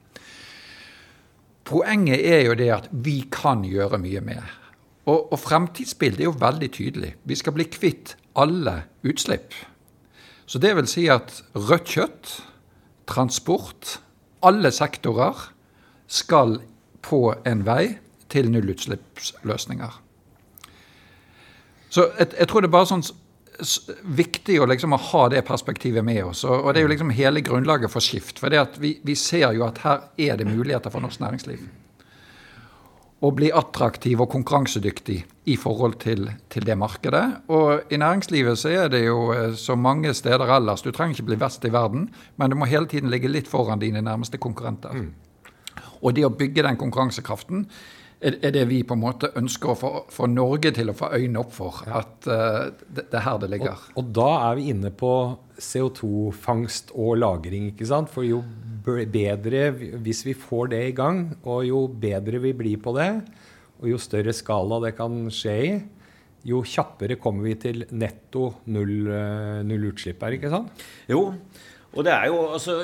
[1.64, 4.46] Poenget er jo det at vi kan gjøre mye mer.
[5.06, 7.14] Og, og fremtidsbildet er jo veldig tydelig.
[7.24, 9.54] Vi skal bli kvitt alle utslipp.
[10.46, 12.32] Så det vil si at rødt kjøtt,
[13.08, 13.98] transport,
[14.42, 15.48] alle sektorer
[16.06, 16.58] skal
[17.02, 17.96] på en vei
[18.32, 19.98] til nullutslippsløsninger.
[21.92, 23.04] Så jeg, jeg, tror det er bare sånn
[24.02, 26.44] viktig å, liksom, ha det perspektivet med oss.
[26.48, 28.40] Og, det er jo liksom hele grunnlaget for Skift.
[28.40, 31.62] For det vi, vi, ser jo at her er det muligheter for norsk næringsliv.
[33.22, 35.20] Å bli attraktiv og konkurransedyktig
[35.52, 37.22] i forhold til, til, det markedet.
[37.54, 40.82] Og i næringslivet så er det jo eh, så mange steder ellers.
[40.82, 42.08] Du trenger ikke bli best i verden,
[42.40, 44.96] men du må hele tiden ligge litt foran dine nærmeste konkurrenter.
[44.96, 45.12] Mm.
[46.02, 47.68] Og det å bygge den konkurransekraften
[48.22, 51.40] er det vi på en måte ønsker å få, få Norge til å få øynene
[51.42, 51.80] opp for.
[51.90, 53.86] At uh, det, det, er her det ligger.
[53.92, 55.12] Og, og, da er vi inne på
[55.58, 57.72] CO2-fangst og -lagring.
[57.72, 58.10] ikke sant?
[58.12, 58.42] For jo
[58.82, 63.10] bedre Hvis vi får det i gang, og jo bedre vi blir på det,
[63.82, 65.74] og jo større skala det kan skje i,
[66.46, 70.82] jo kjappere kommer vi til netto null, eh, null utslipp her, ikke sant?
[71.10, 71.28] Jo,
[71.92, 72.80] og det er jo altså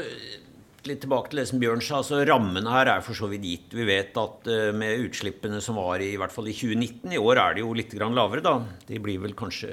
[0.87, 2.01] litt tilbake til det som Bjørn sa.
[2.01, 3.77] altså Rammene her er for så vidt gitt.
[3.77, 7.23] Vi vet at uh, med utslippene som var i, i hvert fall i 2019 I
[7.23, 8.59] år er de jo litt grann lavere, da.
[8.89, 9.73] De blir vel kanskje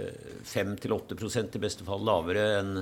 [0.49, 2.73] 5-8% i beste fall lavere enn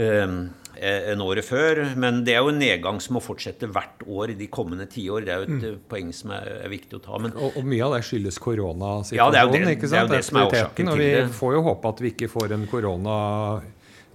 [0.00, 0.36] uh,
[0.82, 1.82] enn året før.
[2.00, 5.26] Men det er jo en nedgang som må fortsette hvert år i de kommende tiår.
[5.26, 5.82] Det er jo et mm.
[5.90, 7.20] poeng som er, er, viktig å ta.
[7.20, 9.20] Men, og, og, mye av det skyldes koronasituasjonen.
[9.20, 9.76] Ja, det er jo det.
[9.82, 11.12] Det er jo det som er årsaken til det.
[11.20, 13.16] Og vi får jo håpe at vi ikke får en korona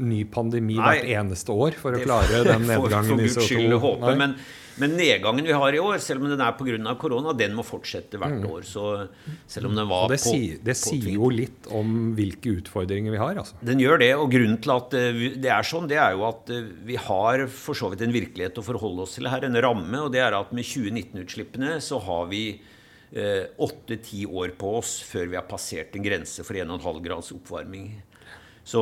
[0.03, 3.79] ny pandemi Nei, hvert eneste år for å klare den nedgangen i CO2.
[3.81, 4.35] Håpe, men,
[4.81, 6.93] men, nedgangen vi har i år, selv om den er pga.
[7.01, 8.47] korona, den må fortsette hvert mm.
[8.51, 8.67] år.
[8.67, 8.85] Så
[9.49, 13.15] selv om den var og det, på, sier, det sier jo litt om hvilke utfordringer
[13.15, 13.41] vi har.
[13.41, 13.57] Altså.
[13.65, 14.13] Den gjør det.
[14.21, 17.47] Og grunnen til at eh, det er sånn, det er jo at eh, vi har
[17.51, 20.05] for så vidt en virkelighet å forholde oss til her, en ramme.
[20.05, 22.43] Og det er at med 2019-utslippene så har vi
[23.11, 27.91] eh, åtte-ti år på oss før vi har passert en grense for 1,5 grads oppvarming.
[28.67, 28.81] Så,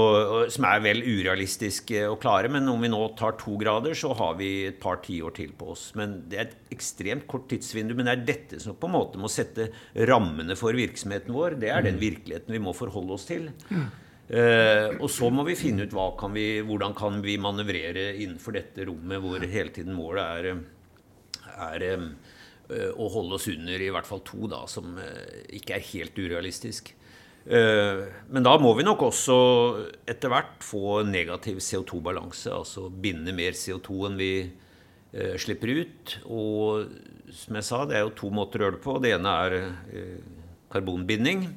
[0.50, 2.50] som er vel urealistisk eh, å klare.
[2.50, 5.76] Men om vi nå tar to grader, så har vi et par tiår til på
[5.76, 5.91] oss.
[6.00, 7.93] Men Det er et ekstremt kort tidsvindu.
[7.93, 9.69] Men det er dette som på en måte må sette
[10.10, 11.60] rammene for virksomheten vår.
[11.62, 12.02] Det er den mm.
[12.02, 13.52] virkeligheten vi må forholde oss til.
[13.69, 13.86] Mm.
[14.26, 18.88] Uh, og så må vi finne ut kan vi, hvordan kan vi manøvrere innenfor dette
[18.89, 20.63] rommet hvor hele tiden målet er,
[21.62, 25.89] er uh, å holde oss under i hvert fall to, da, som uh, ikke er
[25.91, 26.89] helt urealistisk.
[27.46, 29.36] Eh, men da må vi nok også
[30.10, 32.50] etter hvert få negativ CO2-balanse.
[32.54, 36.18] Altså binde mer CO2 enn vi eh, slipper ut.
[36.26, 39.00] Og som jeg sa, det er jo to måter å gjøre det på.
[39.04, 40.20] Det ene er eh,
[40.74, 41.50] karbonbinding.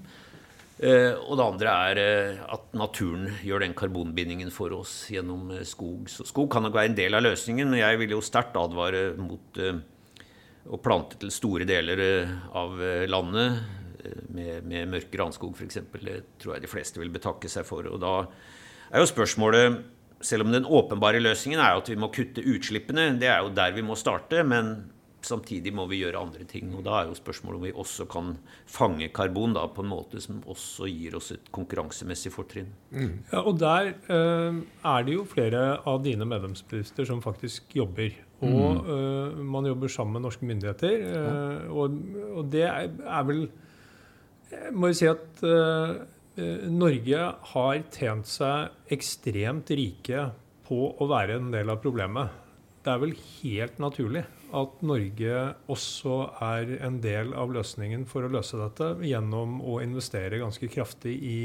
[0.79, 6.05] Og det andre er at naturen gjør den karbonbindingen for oss gjennom skog.
[6.07, 9.09] Så skog kan nok være en del av løsningen, men jeg vil jo sterkt advare
[9.19, 11.99] mot å plante til store deler
[12.55, 12.79] av
[13.11, 13.59] landet
[14.35, 15.81] med, med mørk granskog f.eks.
[15.93, 17.87] Det tror jeg de fleste vil betakke seg for.
[17.89, 18.15] Og da
[18.93, 19.81] er jo spørsmålet
[20.25, 23.75] selv om den åpenbare løsningen er at vi må kutte utslippene, det er jo der
[23.77, 24.89] vi må starte, men
[25.25, 26.71] samtidig må vi gjøre andre ting.
[26.77, 28.33] Og da er jo spørsmålet om vi også kan
[28.71, 32.71] fange karbon da, på en måte som også gir oss et konkurransemessig fortrinn.
[32.91, 33.13] Mm.
[33.33, 34.61] Ja, og der eh,
[34.93, 38.15] er det jo flere av dine medlemsbedrifter som faktisk jobber.
[38.39, 38.91] Og mm.
[38.95, 41.09] eh, man jobber sammen med norske myndigheter.
[41.11, 41.99] Eh, og,
[42.37, 43.49] og, det er, er vel
[44.53, 45.99] jeg må jo si at uh,
[46.73, 50.29] Norge har tjent seg ekstremt rike
[50.69, 52.35] på å være en del av problemet.
[52.85, 54.23] Det er vel helt naturlig
[54.57, 60.41] at Norge også er en del av løsningen for å løse dette gjennom å investere
[60.41, 61.41] ganske kraftig i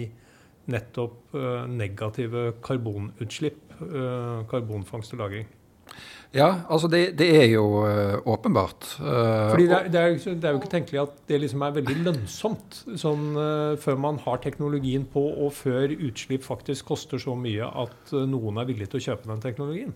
[0.71, 5.49] nettopp uh, negative karbonutslipp, uh, karbonfangst og -lagring.
[6.33, 8.87] Ja, altså det, det er jo uh, åpenbart.
[8.97, 11.75] Uh, Fordi det er, det, er, det er, jo ikke tenkelig at det liksom er
[11.75, 17.35] veldig lønnsomt sånn, uh, før man har teknologien på, og før utslipp faktisk koster så
[17.37, 19.93] mye at noen er villig til å kjøpe den teknologien.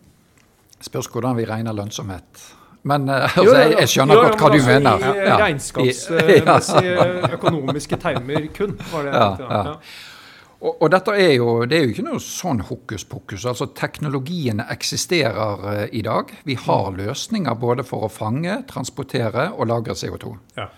[0.78, 2.44] Spørs hvordan vi regner lønnsomhet.
[2.88, 5.08] Men altså, jo, jeg, jeg, skjønner jo, godt hva du altså, mener.
[5.08, 5.40] I ja.
[5.42, 7.08] regnskapsmessige
[7.40, 8.78] økonomiske termer kun.
[8.94, 9.16] var det.
[9.18, 9.74] Ja, ja.
[10.58, 13.46] Og, og, dette er jo, det er jo ikke noe sånn hokus pokus.
[13.46, 16.34] altså Teknologiene eksisterer uh, i dag.
[16.48, 16.98] Vi har mm.
[17.04, 20.34] løsninger både for å fange, transportere og lagre CO2.
[20.58, 20.72] Ja.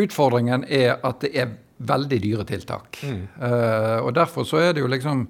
[0.00, 1.52] Utfordringen er at det er
[1.84, 3.02] veldig dyre tiltak.
[3.04, 3.20] Mm.
[3.42, 5.26] Uh, og Derfor så er det jo liksom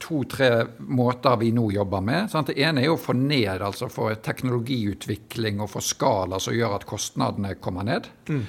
[0.00, 2.30] to-tre måter vi nå jobber med.
[2.32, 2.52] Sant?
[2.52, 6.78] Det ene er jo å få ned, altså få teknologiutvikling og få skala som gjør
[6.78, 8.06] at kostnadene kommer ned.
[8.30, 8.46] Mm.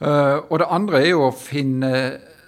[0.00, 1.94] Uh, og det andre er jo å finne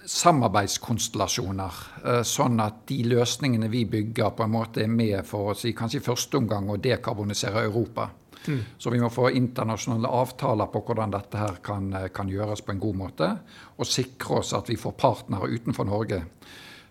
[0.05, 1.73] samarbeidskonstellasjoner,
[2.05, 5.73] eh, sånn at de løsningene vi bygger, på en måte er med for oss i
[5.73, 8.09] kanskje i første omgang å dekarbonisere Europa.
[8.47, 8.59] Mm.
[8.77, 12.71] Så vi må få internasjonale avtaler på hvordan dette her kan, eh, kan, gjøres på
[12.71, 13.39] en god måte.
[13.77, 16.23] Og sikre oss at vi får partnere utenfor Norge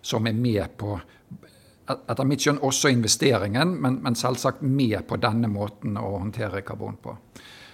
[0.01, 0.99] som er med på
[1.87, 6.95] etter mitt skjønn også investeringen, men, men selvsagt med på denne måten å håndtere karbon
[6.95, 7.17] på.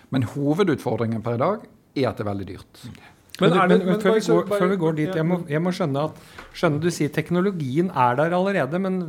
[0.10, 2.82] Men hovedutfordringen per i dag er at det er veldig dyrt.
[2.84, 3.19] Mm.
[3.40, 5.74] Men, men, men, men før, vi går, før, vi går, dit, jeg må, jeg må,
[5.76, 6.24] skjønne at
[6.58, 9.02] skjønner Du sier teknologien er der allerede, men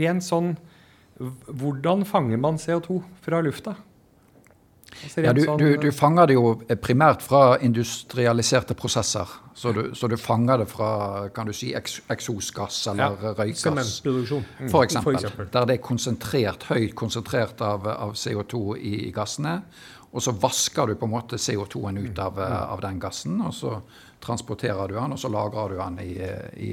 [0.00, 0.54] rent sånn
[1.20, 3.76] Hvordan fanger man CO2 fra lufta?
[4.90, 6.50] Altså ja, du, sånn, du, du, fanger det jo
[6.82, 9.28] primært fra industrialiserte prosesser.
[9.56, 10.90] Så du, så du fanger det fra
[11.34, 14.00] kan du si, eksosgass eller ja, røykgass.
[14.04, 14.68] Mm.
[14.72, 15.48] for, eksempel, for eksempel.
[15.54, 19.60] Der det er konsentrert, høyt konsentrert av, av CO2 i, i gassene.
[20.10, 23.54] Og så vasker du på en måte CO2-en ut av, eh, av, den gassen, og
[23.54, 23.76] så
[24.22, 26.14] transporterer du den, og så lagrer du den i,
[26.66, 26.70] i,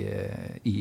[0.71, 0.77] i,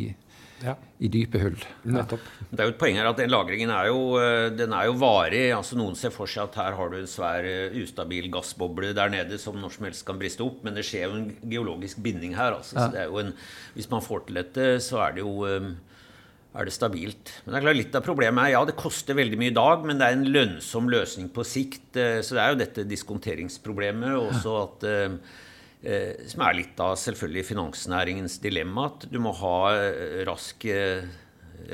[0.65, 0.73] ja.
[0.99, 1.59] i dype hull.
[1.85, 2.25] Nettopp.
[2.49, 4.97] Det er jo et poeng her at den lagringen er jo, eh, den er jo
[5.03, 5.45] varig.
[5.53, 9.13] altså Noen ser for seg at her har du en svær eh, ustabil gassboble der
[9.13, 12.39] nede som når som helst kan briste opp, men det skjer jo en geologisk binding
[12.41, 12.57] her.
[12.57, 12.79] altså.
[12.79, 12.87] Ja.
[12.87, 13.37] Så det er jo en,
[13.77, 15.45] Hvis man får til dette, så er det jo
[16.57, 17.33] er det stabilt.
[17.45, 19.85] Men det er klart litt av problemet er ja, det koster veldig mye i dag,
[19.87, 21.91] men det er en lønnsom løsning på sikt.
[21.99, 25.19] Eh, så det er jo dette diskonteringsproblemet også at eh,
[25.83, 28.89] eh, Som er litt av selvfølgelig finansnæringens dilemma.
[28.93, 29.57] At du må ha
[30.29, 30.65] rask,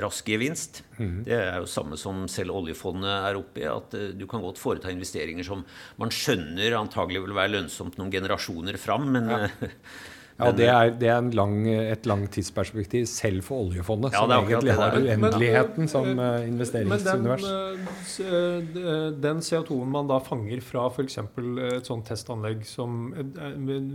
[0.02, 0.82] rask gevinst.
[0.98, 1.20] Mm.
[1.28, 3.68] Det er jo samme som selv oljefondet er oppe i.
[3.70, 5.62] At du kan godt foreta investeringer som
[6.02, 9.46] man skjønner antagelig vil være lønnsomt noen generasjoner fram, men ja.
[10.42, 14.76] Ja, det er, det er lang, et langt tidsperspektiv, selv for oljefondet, ja, som egentlig
[14.78, 17.46] har uendeligheten som uh, investeringsunivers.
[17.46, 21.18] Men den, uh, den CO2-en man da fanger fra f.eks.
[21.22, 23.50] et sånt testanlegg som uh,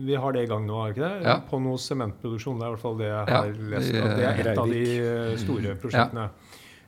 [0.08, 1.14] Vi har det i gang nå, er ikke det?
[1.28, 1.40] Ja.
[1.48, 2.60] På noe sementproduksjon.
[2.62, 3.98] Det er i hvert fall det jeg har lest.
[3.98, 4.86] det er et av de
[5.44, 6.30] store prosjektene.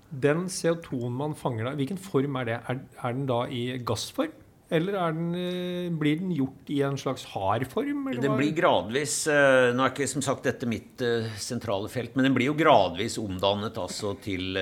[0.10, 2.62] Den CO2-en man fanger da, hvilken form er det?
[2.72, 4.34] Er, er den da i gassform?
[4.72, 8.12] Eller den, eh, blir den gjort i en slags hard form?
[8.22, 12.28] Den blir gradvis eh, Nå er ikke som sagt dette mitt uh, sentrale felt, men
[12.28, 14.60] den blir jo gradvis omdannet altså, til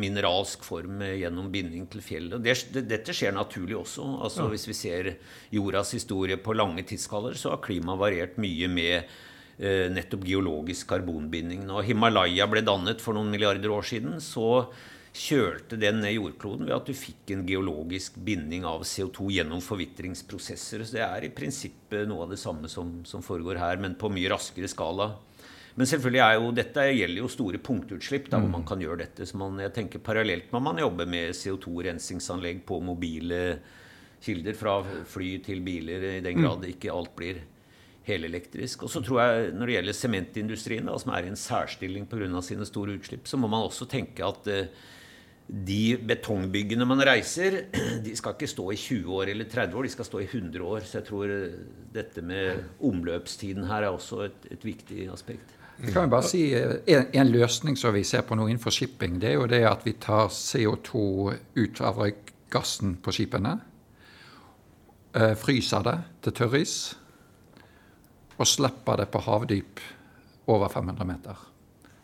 [0.00, 2.40] mineralsk form gjennom binding til fjellet.
[2.40, 4.06] Det, det, dette skjer naturlig også.
[4.24, 4.52] Altså, ja.
[4.54, 5.10] Hvis vi ser
[5.52, 9.18] jordas historie på lange tidsskaller, så har klimaet variert mye med
[9.60, 11.66] nettopp geologisk karbonbinding.
[11.68, 14.70] Når Himalaya ble dannet for noen milliarder år siden, så
[15.16, 20.84] kjølte den ned jordkloden ved at du fikk en geologisk binding av CO2 gjennom forvitringsprosesser.
[20.84, 24.10] Så det er i prinsippet noe av det samme som, som foregår her, men på
[24.12, 25.10] mye raskere skala.
[25.74, 28.68] Men selvfølgelig er jo, dette gjelder jo store punktutslipp der hvor man mm.
[28.70, 29.26] kan gjøre dette.
[29.26, 33.40] Så man, jeg tenker Parallelt må man jobbe med CO2-rensingsanlegg på mobile
[34.20, 36.44] kilder, fra fly til biler, i den mm.
[36.44, 37.40] grad ikke alt blir
[38.06, 38.84] helelektrisk.
[38.86, 42.42] Og så tror jeg når det gjelder sementindustrien, da, som er i en særstilling pga.
[42.44, 44.88] sine store utslipp, så må man også tenke at uh,
[45.50, 47.56] de betongbyggene man reiser,
[48.04, 50.62] de skal ikke stå i 20 år eller 30 år, de skal stå i 100
[50.62, 50.84] år.
[50.86, 51.32] Så jeg tror
[51.94, 55.56] dette med omløpstiden her er også et, et viktig aspekt.
[55.80, 59.30] Jeg kan bare si en, en, løsning som vi ser på nå innenfor shipping, det
[59.30, 61.00] er jo det at vi tar CO2
[61.56, 63.54] ut av røykgassen på skipene.
[65.16, 66.74] Eh, fryser det til tørris
[68.40, 69.80] og slipper det på havdyp
[70.52, 71.49] over 500 meter.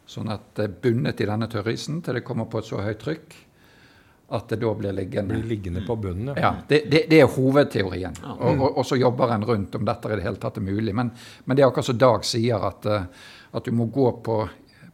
[0.06, 3.02] Sånn at det er bundet i denne tørrisen til det kommer på et så høyt
[3.02, 3.36] trykk
[4.28, 5.34] at det da blir liggende.
[5.34, 6.42] Blir liggende på bunnen, ja.
[6.42, 8.14] ja det, det, det, er hovedteorien.
[8.22, 8.34] Ja.
[8.34, 10.94] Og, og, og, så jobber en rundt om dette i det hele tatt er mulig.
[10.94, 11.12] Men,
[11.44, 13.06] men det er akkurat som Dag sier, at, eh,
[13.52, 14.40] at, du må gå på,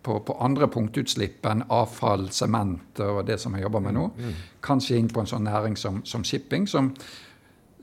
[0.05, 4.07] på, på andre punktutslipp enn avfall, sement og det som jeg jobber med nå.
[4.13, 4.25] Mm.
[4.29, 4.41] mm.
[4.69, 6.93] Kanskje inn på en sånn næring som, som shipping, som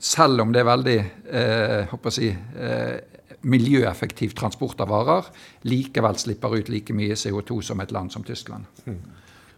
[0.00, 5.30] selv om det er veldig eh, håper jeg, eh, miljøeffektiv transport av varer,
[5.68, 8.68] likevel slipper ut like mye CO2 som et land som Tyskland.
[8.84, 9.00] Mm.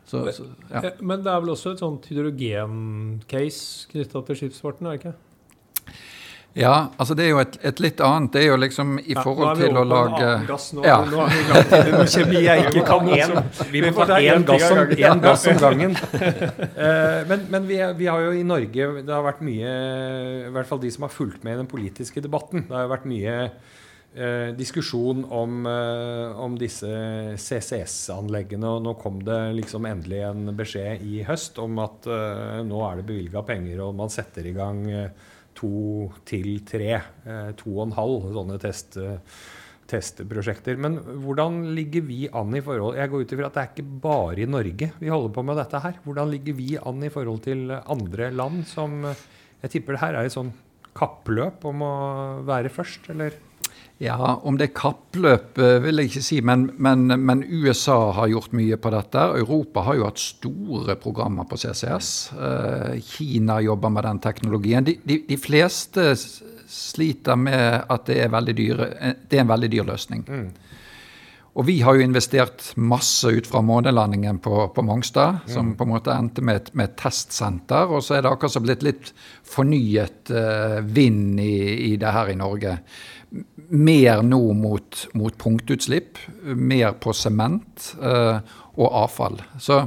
[0.07, 0.83] Så, så, ja.
[0.83, 5.15] Eh, Men det er vel også et sånt hydrogen-case knytta til skipsfarten, er det ikke?
[6.55, 8.33] Ja, altså det er jo et, et litt annet.
[8.35, 10.67] Det er jo liksom i Ja, forhold nå til å lage gass.
[10.77, 10.99] Nå, Ja.
[11.09, 13.09] nå er vi langt inn gass noe kjemi jeg ikke kan.
[13.09, 13.33] en,
[13.73, 14.67] vi må ta én en gass,
[15.27, 15.97] gass om gangen.
[15.97, 19.73] uh, men men vi, vi har jo i Norge Det har vært mye
[20.49, 22.67] I hvert fall de som har fulgt med i den politiske debatten.
[22.69, 26.93] Det har jo vært mye uh, diskusjon om, uh, om disse
[27.41, 28.69] CCS-anleggene.
[28.77, 32.09] Og nå kom det liksom endelig en beskjed i høst om at
[32.69, 35.31] nå er det bevilga penger, og man setter i gang eh,
[35.63, 38.99] to til tre, eh, to og en halv sånne test,
[39.91, 40.79] testprosjekter.
[40.81, 44.01] Men hvordan ligger vi an i forhold Jeg går ut ifra at det er ikke
[44.03, 45.97] bare i Norge vi holder på med dette her.
[46.05, 49.25] Hvordan ligger vi an i forhold til andre land som eh,
[49.63, 50.53] Jeg tipper det her er et sånn
[50.93, 51.95] kappløp om å
[52.45, 53.39] være først, eller?
[54.03, 58.33] Ja, om det er kappløp eh, vil jeg ikke si, men, men, men USA har
[58.33, 59.29] gjort mye på dette.
[59.39, 62.09] Europa har jo hatt store programmer på CCS.
[62.35, 64.89] Eh, Kina jobber med den teknologien.
[64.89, 69.71] De, de, de fleste sliter med at det er, dyre, eh, det er en veldig
[69.71, 70.27] dyr løsning.
[71.53, 75.91] Og vi har jo investert masse ut fra månelandingen på, på Mongstad, som på en
[75.93, 77.93] måte endte med et, med et testsenter.
[77.93, 79.11] Og så er det akkurat som blitt litt
[79.45, 82.79] fornyet uh, vind i, i det her i Norge.
[83.73, 89.39] Mer nå mot, mot punktutslipp, mer på sement eh, og avfall.
[89.57, 89.79] Så,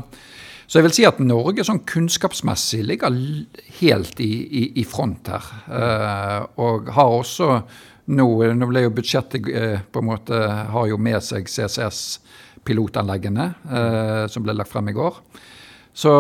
[0.66, 3.20] så jeg vil si at Norge sånn kunnskapsmessig ligger
[3.80, 5.52] helt i, i, i front her.
[5.70, 7.52] Eh, og har også
[8.06, 10.38] nå, nå ble jo budsjettet eh, på en måte
[10.74, 15.14] har jo med seg CCS-pilotanleggene eh, som ble lagt frem i går.
[15.96, 16.12] Så,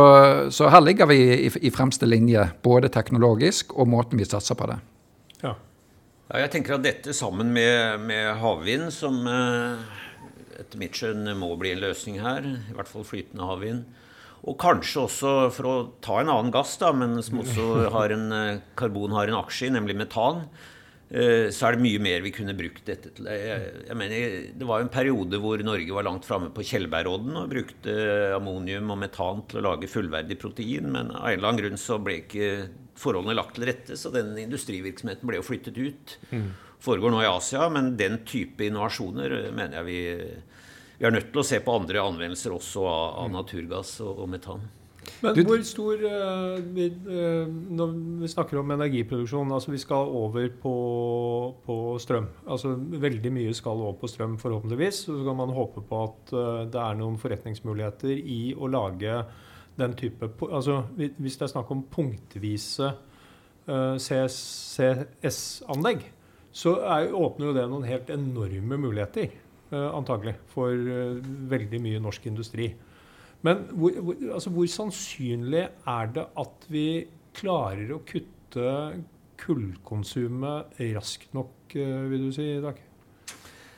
[0.56, 4.70] så her ligger vi i, i fremste linje, både teknologisk og måten vi satser på
[4.72, 4.78] det.
[5.44, 5.54] Ja.
[6.26, 9.84] Ja, jeg tenker at dette sammen med, med havvind, som eh,
[10.58, 13.84] etter mitt skjønn må bli en løsning her, i hvert fall flytende havvind,
[14.42, 18.26] og kanskje også for å ta en annen gass, da, men som også har en,
[18.34, 20.48] eh, karbon har en aksje i, nemlig metan,
[21.06, 23.28] så er det mye mer vi kunne brukt dette til.
[23.30, 27.38] Jeg, jeg mener, Det var jo en periode hvor Norge var langt framme på Tjeldbergodden
[27.38, 27.94] og brukte
[28.34, 32.00] ammonium og metan til å lage fullverdig protein, men av en eller annen grunn så
[32.02, 32.50] ble ikke
[33.00, 36.18] forholdene lagt til rette, så den industrivirksomheten ble jo flyttet ut.
[36.86, 40.00] Foregår nå i Asia, men den type innovasjoner eh, mener jeg vi,
[41.00, 44.30] vi er nødt til å se på andre anvendelser også av, av naturgass og, og
[44.36, 44.66] metan.
[45.22, 47.88] Men Du- hvor stor uh, vi, uh, Når
[48.22, 52.28] vi snakker om energiproduksjon altså Vi skal over på, på strøm.
[52.48, 54.96] Altså Veldig mye skal over på strøm, forhåpentligvis.
[55.06, 59.26] Så kan man håpe på at uh, det er noen forretningsmuligheter i å lage
[59.78, 62.94] den type altså Hvis det er snakk om punktvise
[63.66, 66.04] CCS-anlegg,
[66.54, 69.30] så er, åpner jo det noen helt enorme muligheter,
[69.74, 70.70] uh, antagelig, for
[71.50, 72.70] veldig mye norsk industri.
[73.46, 76.88] Men hvor, hvor, altså hvor sannsynlig er det at vi
[77.36, 78.72] klarer å kutte
[79.42, 82.80] kullkonsumet raskt nok, eh, vil du si, Dag?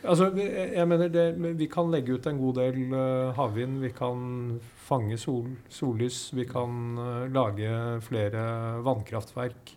[0.08, 4.60] Altså, jeg mener det, Vi kan legge ut en god del eh, havvind, vi kan
[4.88, 7.74] fange sol, sollys, vi kan eh, lage
[8.08, 9.76] flere vannkraftverk.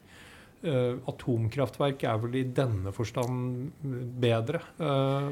[0.61, 3.70] Atomkraftverk er vel i denne forstand
[4.20, 4.59] bedre.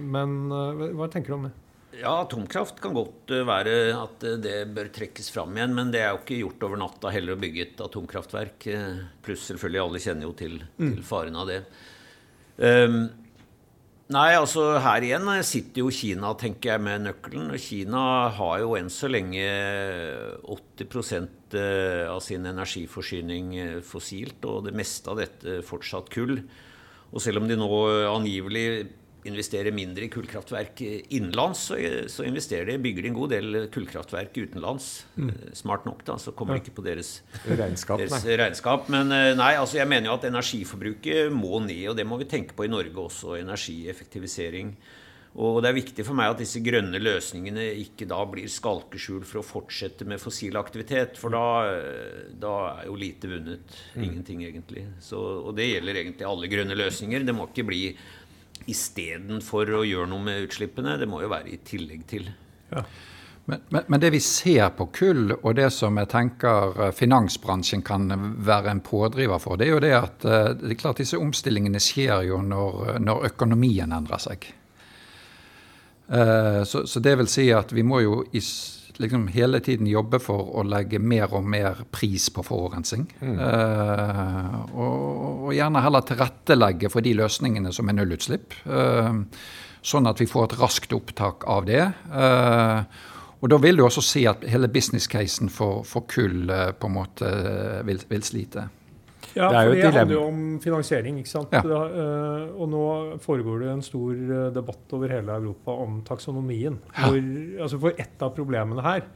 [0.00, 1.50] Men hva tenker du om det?
[1.98, 6.04] Ja, atomkraft kan godt eh, være at eh, det bør trekkes fram igjen, men det
[6.04, 8.66] er jo ikke gjort over natta heller å bygge et atomkraftverk.
[8.70, 11.56] eh, Pluss selvfølgelig, alle kjenner jo til, til faren av det.
[12.58, 13.00] Um,
[14.14, 17.50] nei, altså her igjen sitter jo Kina, tenker jeg, med nøkkelen.
[17.56, 18.04] Og Kina
[18.38, 19.50] har jo enn så lenge
[20.54, 21.18] 80
[21.58, 26.38] eh, av sin energiforsyning fossilt, og det meste av dette fortsatt kull.
[27.10, 27.72] Og selv om de nå
[28.12, 28.68] angivelig
[29.28, 30.82] investerer mindre i kullkraftverk
[31.14, 31.78] innenlands, så,
[32.10, 34.90] så investerer de, bygger de en god del kullkraftverk utenlands.
[35.16, 35.32] Mm.
[35.56, 38.38] Smart nok, da, så kommer det ikke på deres, Regnskap, deres nei.
[38.40, 38.88] regnskap.
[38.92, 42.30] Men eh, nei, altså jeg mener jo at energiforbruket må ned, og det må vi
[42.30, 43.38] tenke på i Norge også.
[43.40, 44.74] Energieffektivisering.
[45.38, 49.42] Og det er viktig for meg at disse grønne løsningene ikke da blir skalkeskjul for
[49.42, 53.76] å fortsette med fossil aktivitet, for da, eh, da er jo lite vunnet.
[53.94, 54.86] Ingenting, egentlig.
[55.04, 57.28] Så, og det gjelder egentlig alle grønne løsninger.
[57.28, 57.82] Det må ikke bli
[58.68, 60.98] istedenfor å gjøre noe med utslippene.
[61.00, 62.28] Det må jo være i tillegg til.
[63.48, 67.80] Men, men, men det vi ser på kull, og det som jeg tenker eh, finansbransjen
[67.80, 68.04] kan
[68.44, 71.80] være en pådriver for, det er jo det at eh, det er klart disse omstillingene
[71.80, 74.50] skjer jo når, når økonomien endrer seg.
[76.12, 78.40] Eh, Så, så det vil si at vi må jo i,
[78.98, 83.06] liksom hele tiden jobbe for å legge mer og mer pris på forurensning.
[83.22, 88.54] Eh, og, og gjerne heller tilrettelegge for de løsningene som er nullutslipp.
[88.66, 89.22] eh,
[89.88, 91.84] sånn at vi får et raskt opptak av det.
[92.10, 92.82] Eh,
[93.40, 96.96] Og da vil du også si at hele business-casen for, for, kull eh, på en
[96.96, 98.64] måte eh, vil, vil slite.
[99.36, 101.20] Ja, det, for det handler jo om finansiering.
[101.20, 101.54] ikke sant?
[101.54, 101.62] Ja.
[101.66, 102.84] Da, uh, og nå
[103.24, 106.80] foregår det en stor debatt over hele Europa om taksonomien.
[106.94, 107.08] Ja.
[107.08, 107.22] Hvor,
[107.66, 109.08] altså for et av problemene her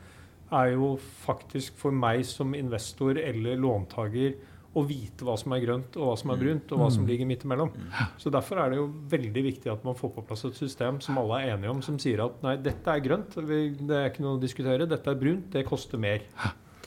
[0.53, 0.95] er jo
[1.25, 4.35] faktisk for meg som investor eller låntaker
[4.73, 6.43] å vite hva som er grønt og hva som er mm.
[6.43, 7.09] brunt, og hva som mm.
[7.11, 7.73] ligger midt imellom.
[8.21, 11.21] Så Derfor er det jo veldig viktig at man får på plass et system som
[11.21, 14.39] alle er enige om, som sier at nei, dette er grønt, det er ikke noe
[14.39, 16.25] å diskutere, dette er brunt, det koster mer.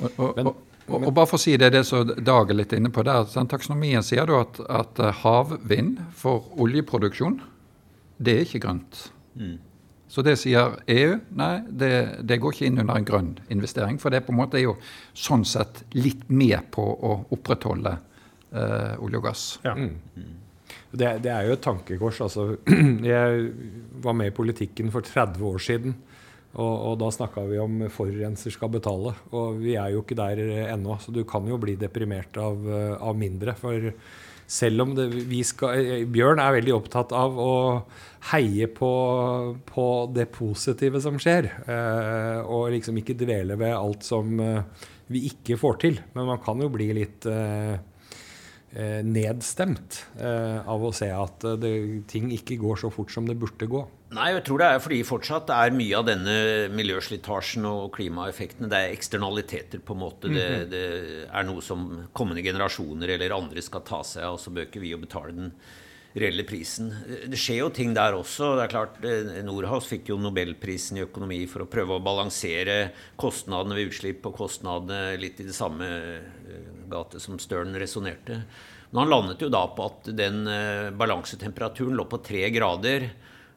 [0.01, 0.49] Og,
[0.87, 3.25] og, og, bare for å si det, det som Dag er litt inne på der,
[3.33, 7.39] den Taksonomien sier du at, at eh, havvind for oljeproduksjon,
[8.21, 9.07] det er ikke grønt.
[9.35, 9.57] Mm.
[10.07, 11.17] Så det sier EU.
[11.35, 11.91] Nei, det,
[12.23, 13.97] det, går ikke inn under en grønn investering.
[13.99, 14.77] For det på en måte er jo
[15.17, 17.97] sånn sett litt med på å opprettholde
[18.53, 19.45] eh, olje og gass.
[19.65, 19.73] Ja.
[19.75, 19.97] Mm.
[20.95, 22.21] Det, det, er jo et tankekors.
[22.23, 22.47] Altså,
[23.15, 23.49] jeg
[24.05, 25.97] var med i politikken for 30 år siden.
[26.55, 29.15] Og, og da snakka vi om forurenser skal betale.
[29.35, 30.99] Og vi er jo ikke der ennå.
[31.03, 32.63] Så du kan jo bli deprimert av,
[32.99, 33.57] av mindre.
[33.59, 33.91] For
[34.47, 35.07] selv om det,
[35.45, 37.53] skal, eh, Bjørn er veldig opptatt av å
[38.31, 38.91] heie på,
[39.65, 41.49] på det positive som skjer.
[41.65, 45.99] Eh, og liksom ikke dvele ved alt som eh, vi ikke får til.
[46.13, 47.91] Men man kan jo bli litt eh, eh
[48.75, 51.71] nedstemt eh, av å se at det,
[52.11, 53.85] ting ikke går så fort som det burde gå.
[54.15, 56.35] Nei, jeg tror det er fordi fortsatt er mye av denne
[56.75, 60.27] miljøslitasjen og klimaeffektene det er eksternaliteter, på en måte.
[60.27, 60.69] Det, -hmm.
[60.71, 60.85] det,
[61.31, 64.83] er noe som kommende generasjoner eller andre skal ta seg av, og så bør ikke
[64.83, 65.51] vi å betale den
[66.15, 66.93] reelle prisen.
[67.27, 68.55] Det skjer jo ting der også.
[68.55, 69.01] det er klart,
[69.43, 74.37] Norhaus fikk jo nobelprisen i økonomi for å prøve å balansere kostnadene ved utslipp og
[74.39, 78.43] kostnadene litt i det samme eh, gate som Stern resonnerte.
[78.95, 83.09] Men han landet jo da på at den eh, balansetemperaturen lå på tre grader.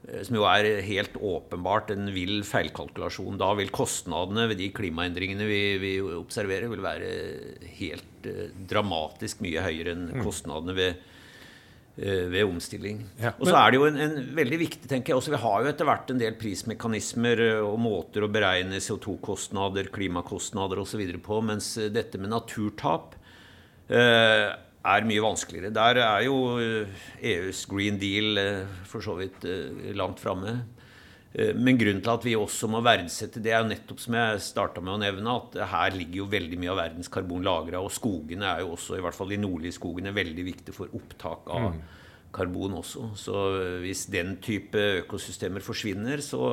[0.09, 3.39] Eh, som jo er helt åpenbart en vill feilkalkulasjon.
[3.39, 7.12] Da vil kostnadene ved de klimaendringene vi, vi observerer, vil være
[7.79, 10.24] helt eh, dramatisk mye høyere enn mm.
[10.26, 11.07] kostnadene ved,
[11.99, 13.01] ved omstilling.
[13.18, 13.33] Ja.
[13.39, 15.70] Og så er det jo en, en, veldig viktig, tenker jeg også, Vi har jo
[15.70, 21.03] etter hvert en del prismekanismer og måter å beregne CO2-kostnader, klimakostnader osv.
[21.22, 23.18] på, mens dette med naturtap
[23.89, 25.74] er mye vanskeligere.
[25.74, 30.61] Der er jo EUs eh, e Green Deal eh, for så vidt eh, langt framme.
[31.39, 34.80] Men grunnen til at vi også må verdsette det, er jo nettopp som jeg starta
[34.80, 37.82] med å nevne, at her ligger jo veldig mye av verdens karbon lagra.
[37.84, 41.53] Og skogene er jo også, i hvert fall de nordlige skogene, veldig viktige for opptak
[41.53, 41.76] av mm.
[42.34, 43.11] karbon også.
[43.20, 43.45] Så
[43.84, 46.49] hvis den type økosystemer forsvinner, så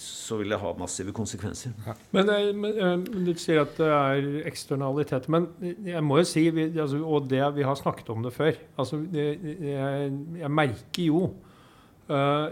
[0.00, 1.74] så vil det ha massive konsekvenser.
[1.86, 1.94] Ja.
[2.14, 2.96] Men, eh, men, eh,
[3.26, 5.28] Du sier at det er eksternalitet.
[5.28, 9.04] Men jeg må jo si, altså, og det, vi har snakket om det før altså,
[9.12, 9.38] jeg,
[10.40, 11.34] jeg, merker jo
[12.08, 12.48] uh,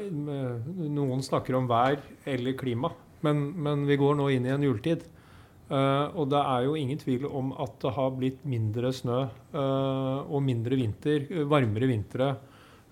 [0.89, 2.93] Noen snakker om vær eller klima,
[3.23, 5.07] men, men, vi går nå inn i en juletid.
[5.69, 9.25] Uh, og det er jo ingen tvil om at det har blitt mindre snø
[9.55, 12.37] uh, og mindre vinter, varmere vintre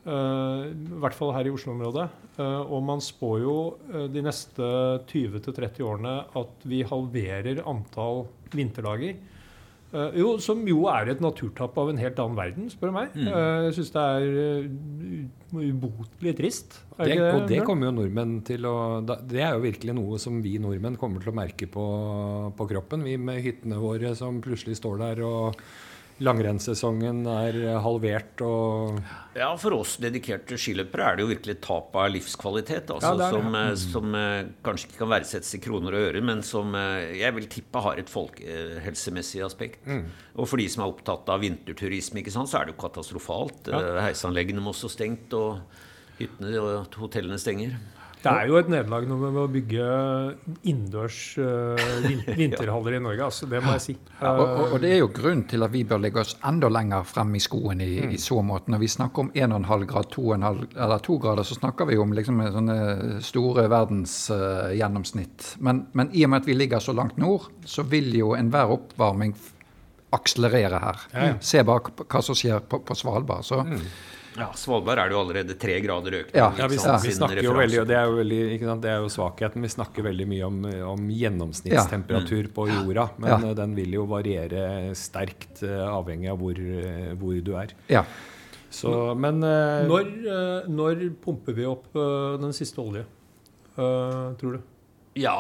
[0.07, 2.09] I hvert fall her i Oslo-området.
[2.37, 3.57] Uh, og man spår jo
[3.89, 4.67] uh, de neste
[5.09, 9.17] 20-30 årene at vi halverer antall vinterdager.
[10.19, 13.15] Jo, som jo er et naturtap av en helt annen verden, spør du meg.
[13.15, 13.29] Mm.
[13.65, 16.77] jeg syns det er ubotelig trist.
[16.99, 18.75] Er det, og det kommer jo nordmenn til å
[19.07, 21.87] Det er jo virkelig noe som vi nordmenn kommer til å merke på,
[22.59, 23.07] på kroppen.
[23.07, 25.63] Vi med hyttene våre som plutselig står der og
[26.25, 29.01] langrennssesongen er halvert og
[29.37, 32.93] Ja, for oss dedikerte skiløpere er det jo virkelig tap av livskvalitet.
[32.95, 33.81] Altså, ja, som, mm.
[33.83, 37.83] som uh, kanskje ikke kan verdsettes i kroner og øre, men som jeg vil tippe
[37.85, 39.85] har et folkehelsemessig aspekt.
[39.85, 40.07] Mm.
[40.41, 43.69] Og for de som er opptatt av vinterturisme, sant, så er det jo katastrofalt.
[43.69, 43.83] Ja.
[44.07, 45.61] Heisanleggene må også stengt, og
[46.17, 47.77] hyttene og hotellene stenger.
[48.27, 49.87] Det er jo et nederlag når vi må bygge
[50.66, 51.99] innendørs uh,
[52.41, 53.29] vinterhaller i Norge.
[53.29, 53.97] Altså, det må jeg si.
[54.20, 56.70] Ja, og, og, og, det er jo grunn til at vi bør legge oss enda
[56.72, 58.14] lenger frem i skoen i, mm.
[58.16, 58.72] i så måte.
[58.74, 62.43] Når vi snakker om 1,5 grad, 2,5 eller 2 grader, så snakker vi om liksom
[62.59, 62.79] sånne
[63.24, 65.53] store verdensgjennomsnitt.
[65.57, 68.35] Uh, men, men, i og med at vi ligger så langt nord, så vil jo
[68.39, 69.37] enhver oppvarming
[70.16, 71.09] akselerere her.
[71.12, 71.41] Ja, ja.
[71.45, 73.45] Se bare hva som skjer på, på Svalbard.
[73.47, 73.81] så mm.
[74.37, 76.37] Ja, Svalbard er det jo allerede tre grader økning.
[76.37, 78.41] Ja, ja vi, vi, snakker jo veldig, og det er jo, veldig,
[78.82, 79.64] det er jo, svakheten.
[79.64, 80.62] Vi snakker veldig mye om,
[80.93, 82.53] om gjennomsnittstemperatur ja.
[82.59, 83.09] på jorda.
[83.22, 83.57] Men ja.
[83.62, 87.76] den vil jo variere sterkt eh, avhengig av hvor, eh, hvor du er.
[87.93, 88.05] Ja.
[88.76, 90.09] Så, men når,
[90.68, 93.07] når, pumper vi opp den siste olje,
[93.76, 94.59] tror du?
[95.16, 95.37] Ja,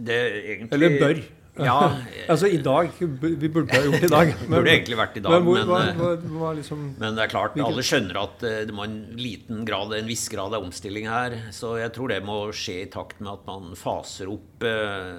[0.00, 0.16] det
[0.54, 1.20] egentlig Eller bør?
[1.58, 1.76] Ja,
[2.32, 2.90] Altså i dag.
[2.98, 4.32] Vi burde ha gjort i dag.
[4.52, 7.24] burde egentlig vært i dag, men, hvor, men, hva, eh, hva, hva liksom Men det
[7.24, 10.54] er klart, Hvilket- alle skjønner at eh, det må en liten grad, en viss grad
[10.56, 11.38] av omstilling her.
[11.56, 15.12] Så jeg tror det må skje i takt med at man faser opp eh,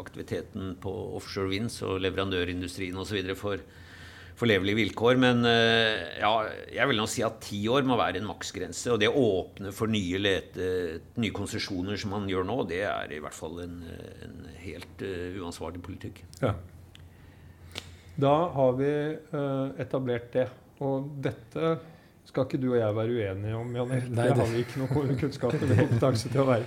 [0.00, 3.20] aktiviteten på offshore winds og leverandørindustrien osv.
[3.38, 3.60] for
[4.40, 5.18] for levelige vilkår.
[5.20, 6.32] Men eh, ja,
[6.72, 8.88] jeg vil nå si at ti år må være en maksgrense.
[8.94, 10.70] Og det å åpne for nye, lete,
[11.20, 13.78] nye konsesjoner som man gjør nå, det er i hvert fall en,
[14.24, 16.22] en helt eh, uansvarlig politikk.
[16.40, 16.54] Ja.
[18.20, 20.48] Da har vi eh, etablert det.
[20.80, 21.74] Og dette
[22.30, 24.08] skal ikke du og jeg være uenige om, Jan Erik.
[24.14, 26.66] Nei, Det det- har vi ikke noe kunnskap eller kompetanse til å være.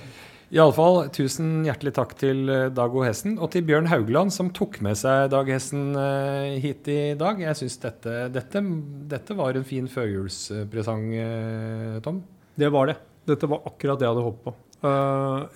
[0.54, 3.02] Iallfall tusen hjertelig takk til eh, Dag O.
[3.02, 7.42] Hessen og til Bjørn Haugland, som tok med seg Dag Hessen eh, hit i dag.
[7.42, 8.62] Jeg syns dette, dette,
[9.10, 12.22] dette var en fin førjulspresang, eh, Tom.
[12.54, 13.00] Det var det.
[13.34, 14.56] Dette var akkurat det jeg hadde håpet på.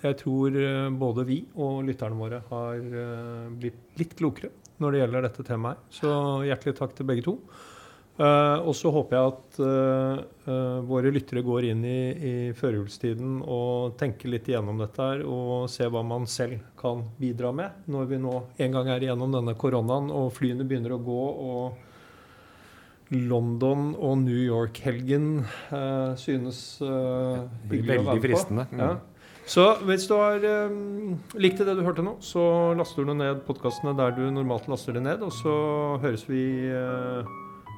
[0.01, 0.53] Jeg tror
[0.97, 2.77] både vi og lytterne våre har
[3.59, 5.81] blitt litt klokere når det gjelder dette temaet.
[5.91, 6.09] Så
[6.47, 7.35] hjertelig takk til begge to.
[8.17, 13.43] Eh, og så håper jeg at uh, uh, våre lyttere går inn i, i førjulstiden
[13.45, 18.09] og tenker litt igjennom dette her, og ser hva man selv kan bidra med når
[18.09, 18.33] vi nå
[18.65, 21.27] en gang er igjennom denne koronaen og flyene begynner å gå.
[21.51, 21.83] og
[23.07, 25.45] London og New York-helgen
[26.19, 28.23] synes hyggelig å være på.
[28.25, 28.65] fristende.
[28.67, 28.81] Mm.
[28.81, 28.89] Ja.
[29.47, 32.43] Så hvis du har um, likte det du hørte nå, så
[32.75, 35.55] laster du ned podkastene der du normalt laster det ned, og så
[36.03, 36.43] høres vi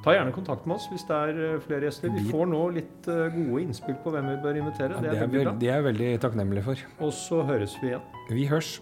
[0.03, 2.11] Ta gjerne kontakt med oss hvis det er eh, flere gjester.
[2.15, 4.95] Vi får nå litt eh, gode innspill på hvem vi bør invitere.
[4.95, 6.85] Ja, Det det er er veldig det er jeg veldig takknemlig for.
[7.03, 8.05] Og så høres vi igjen.
[8.29, 8.77] Vi hørs.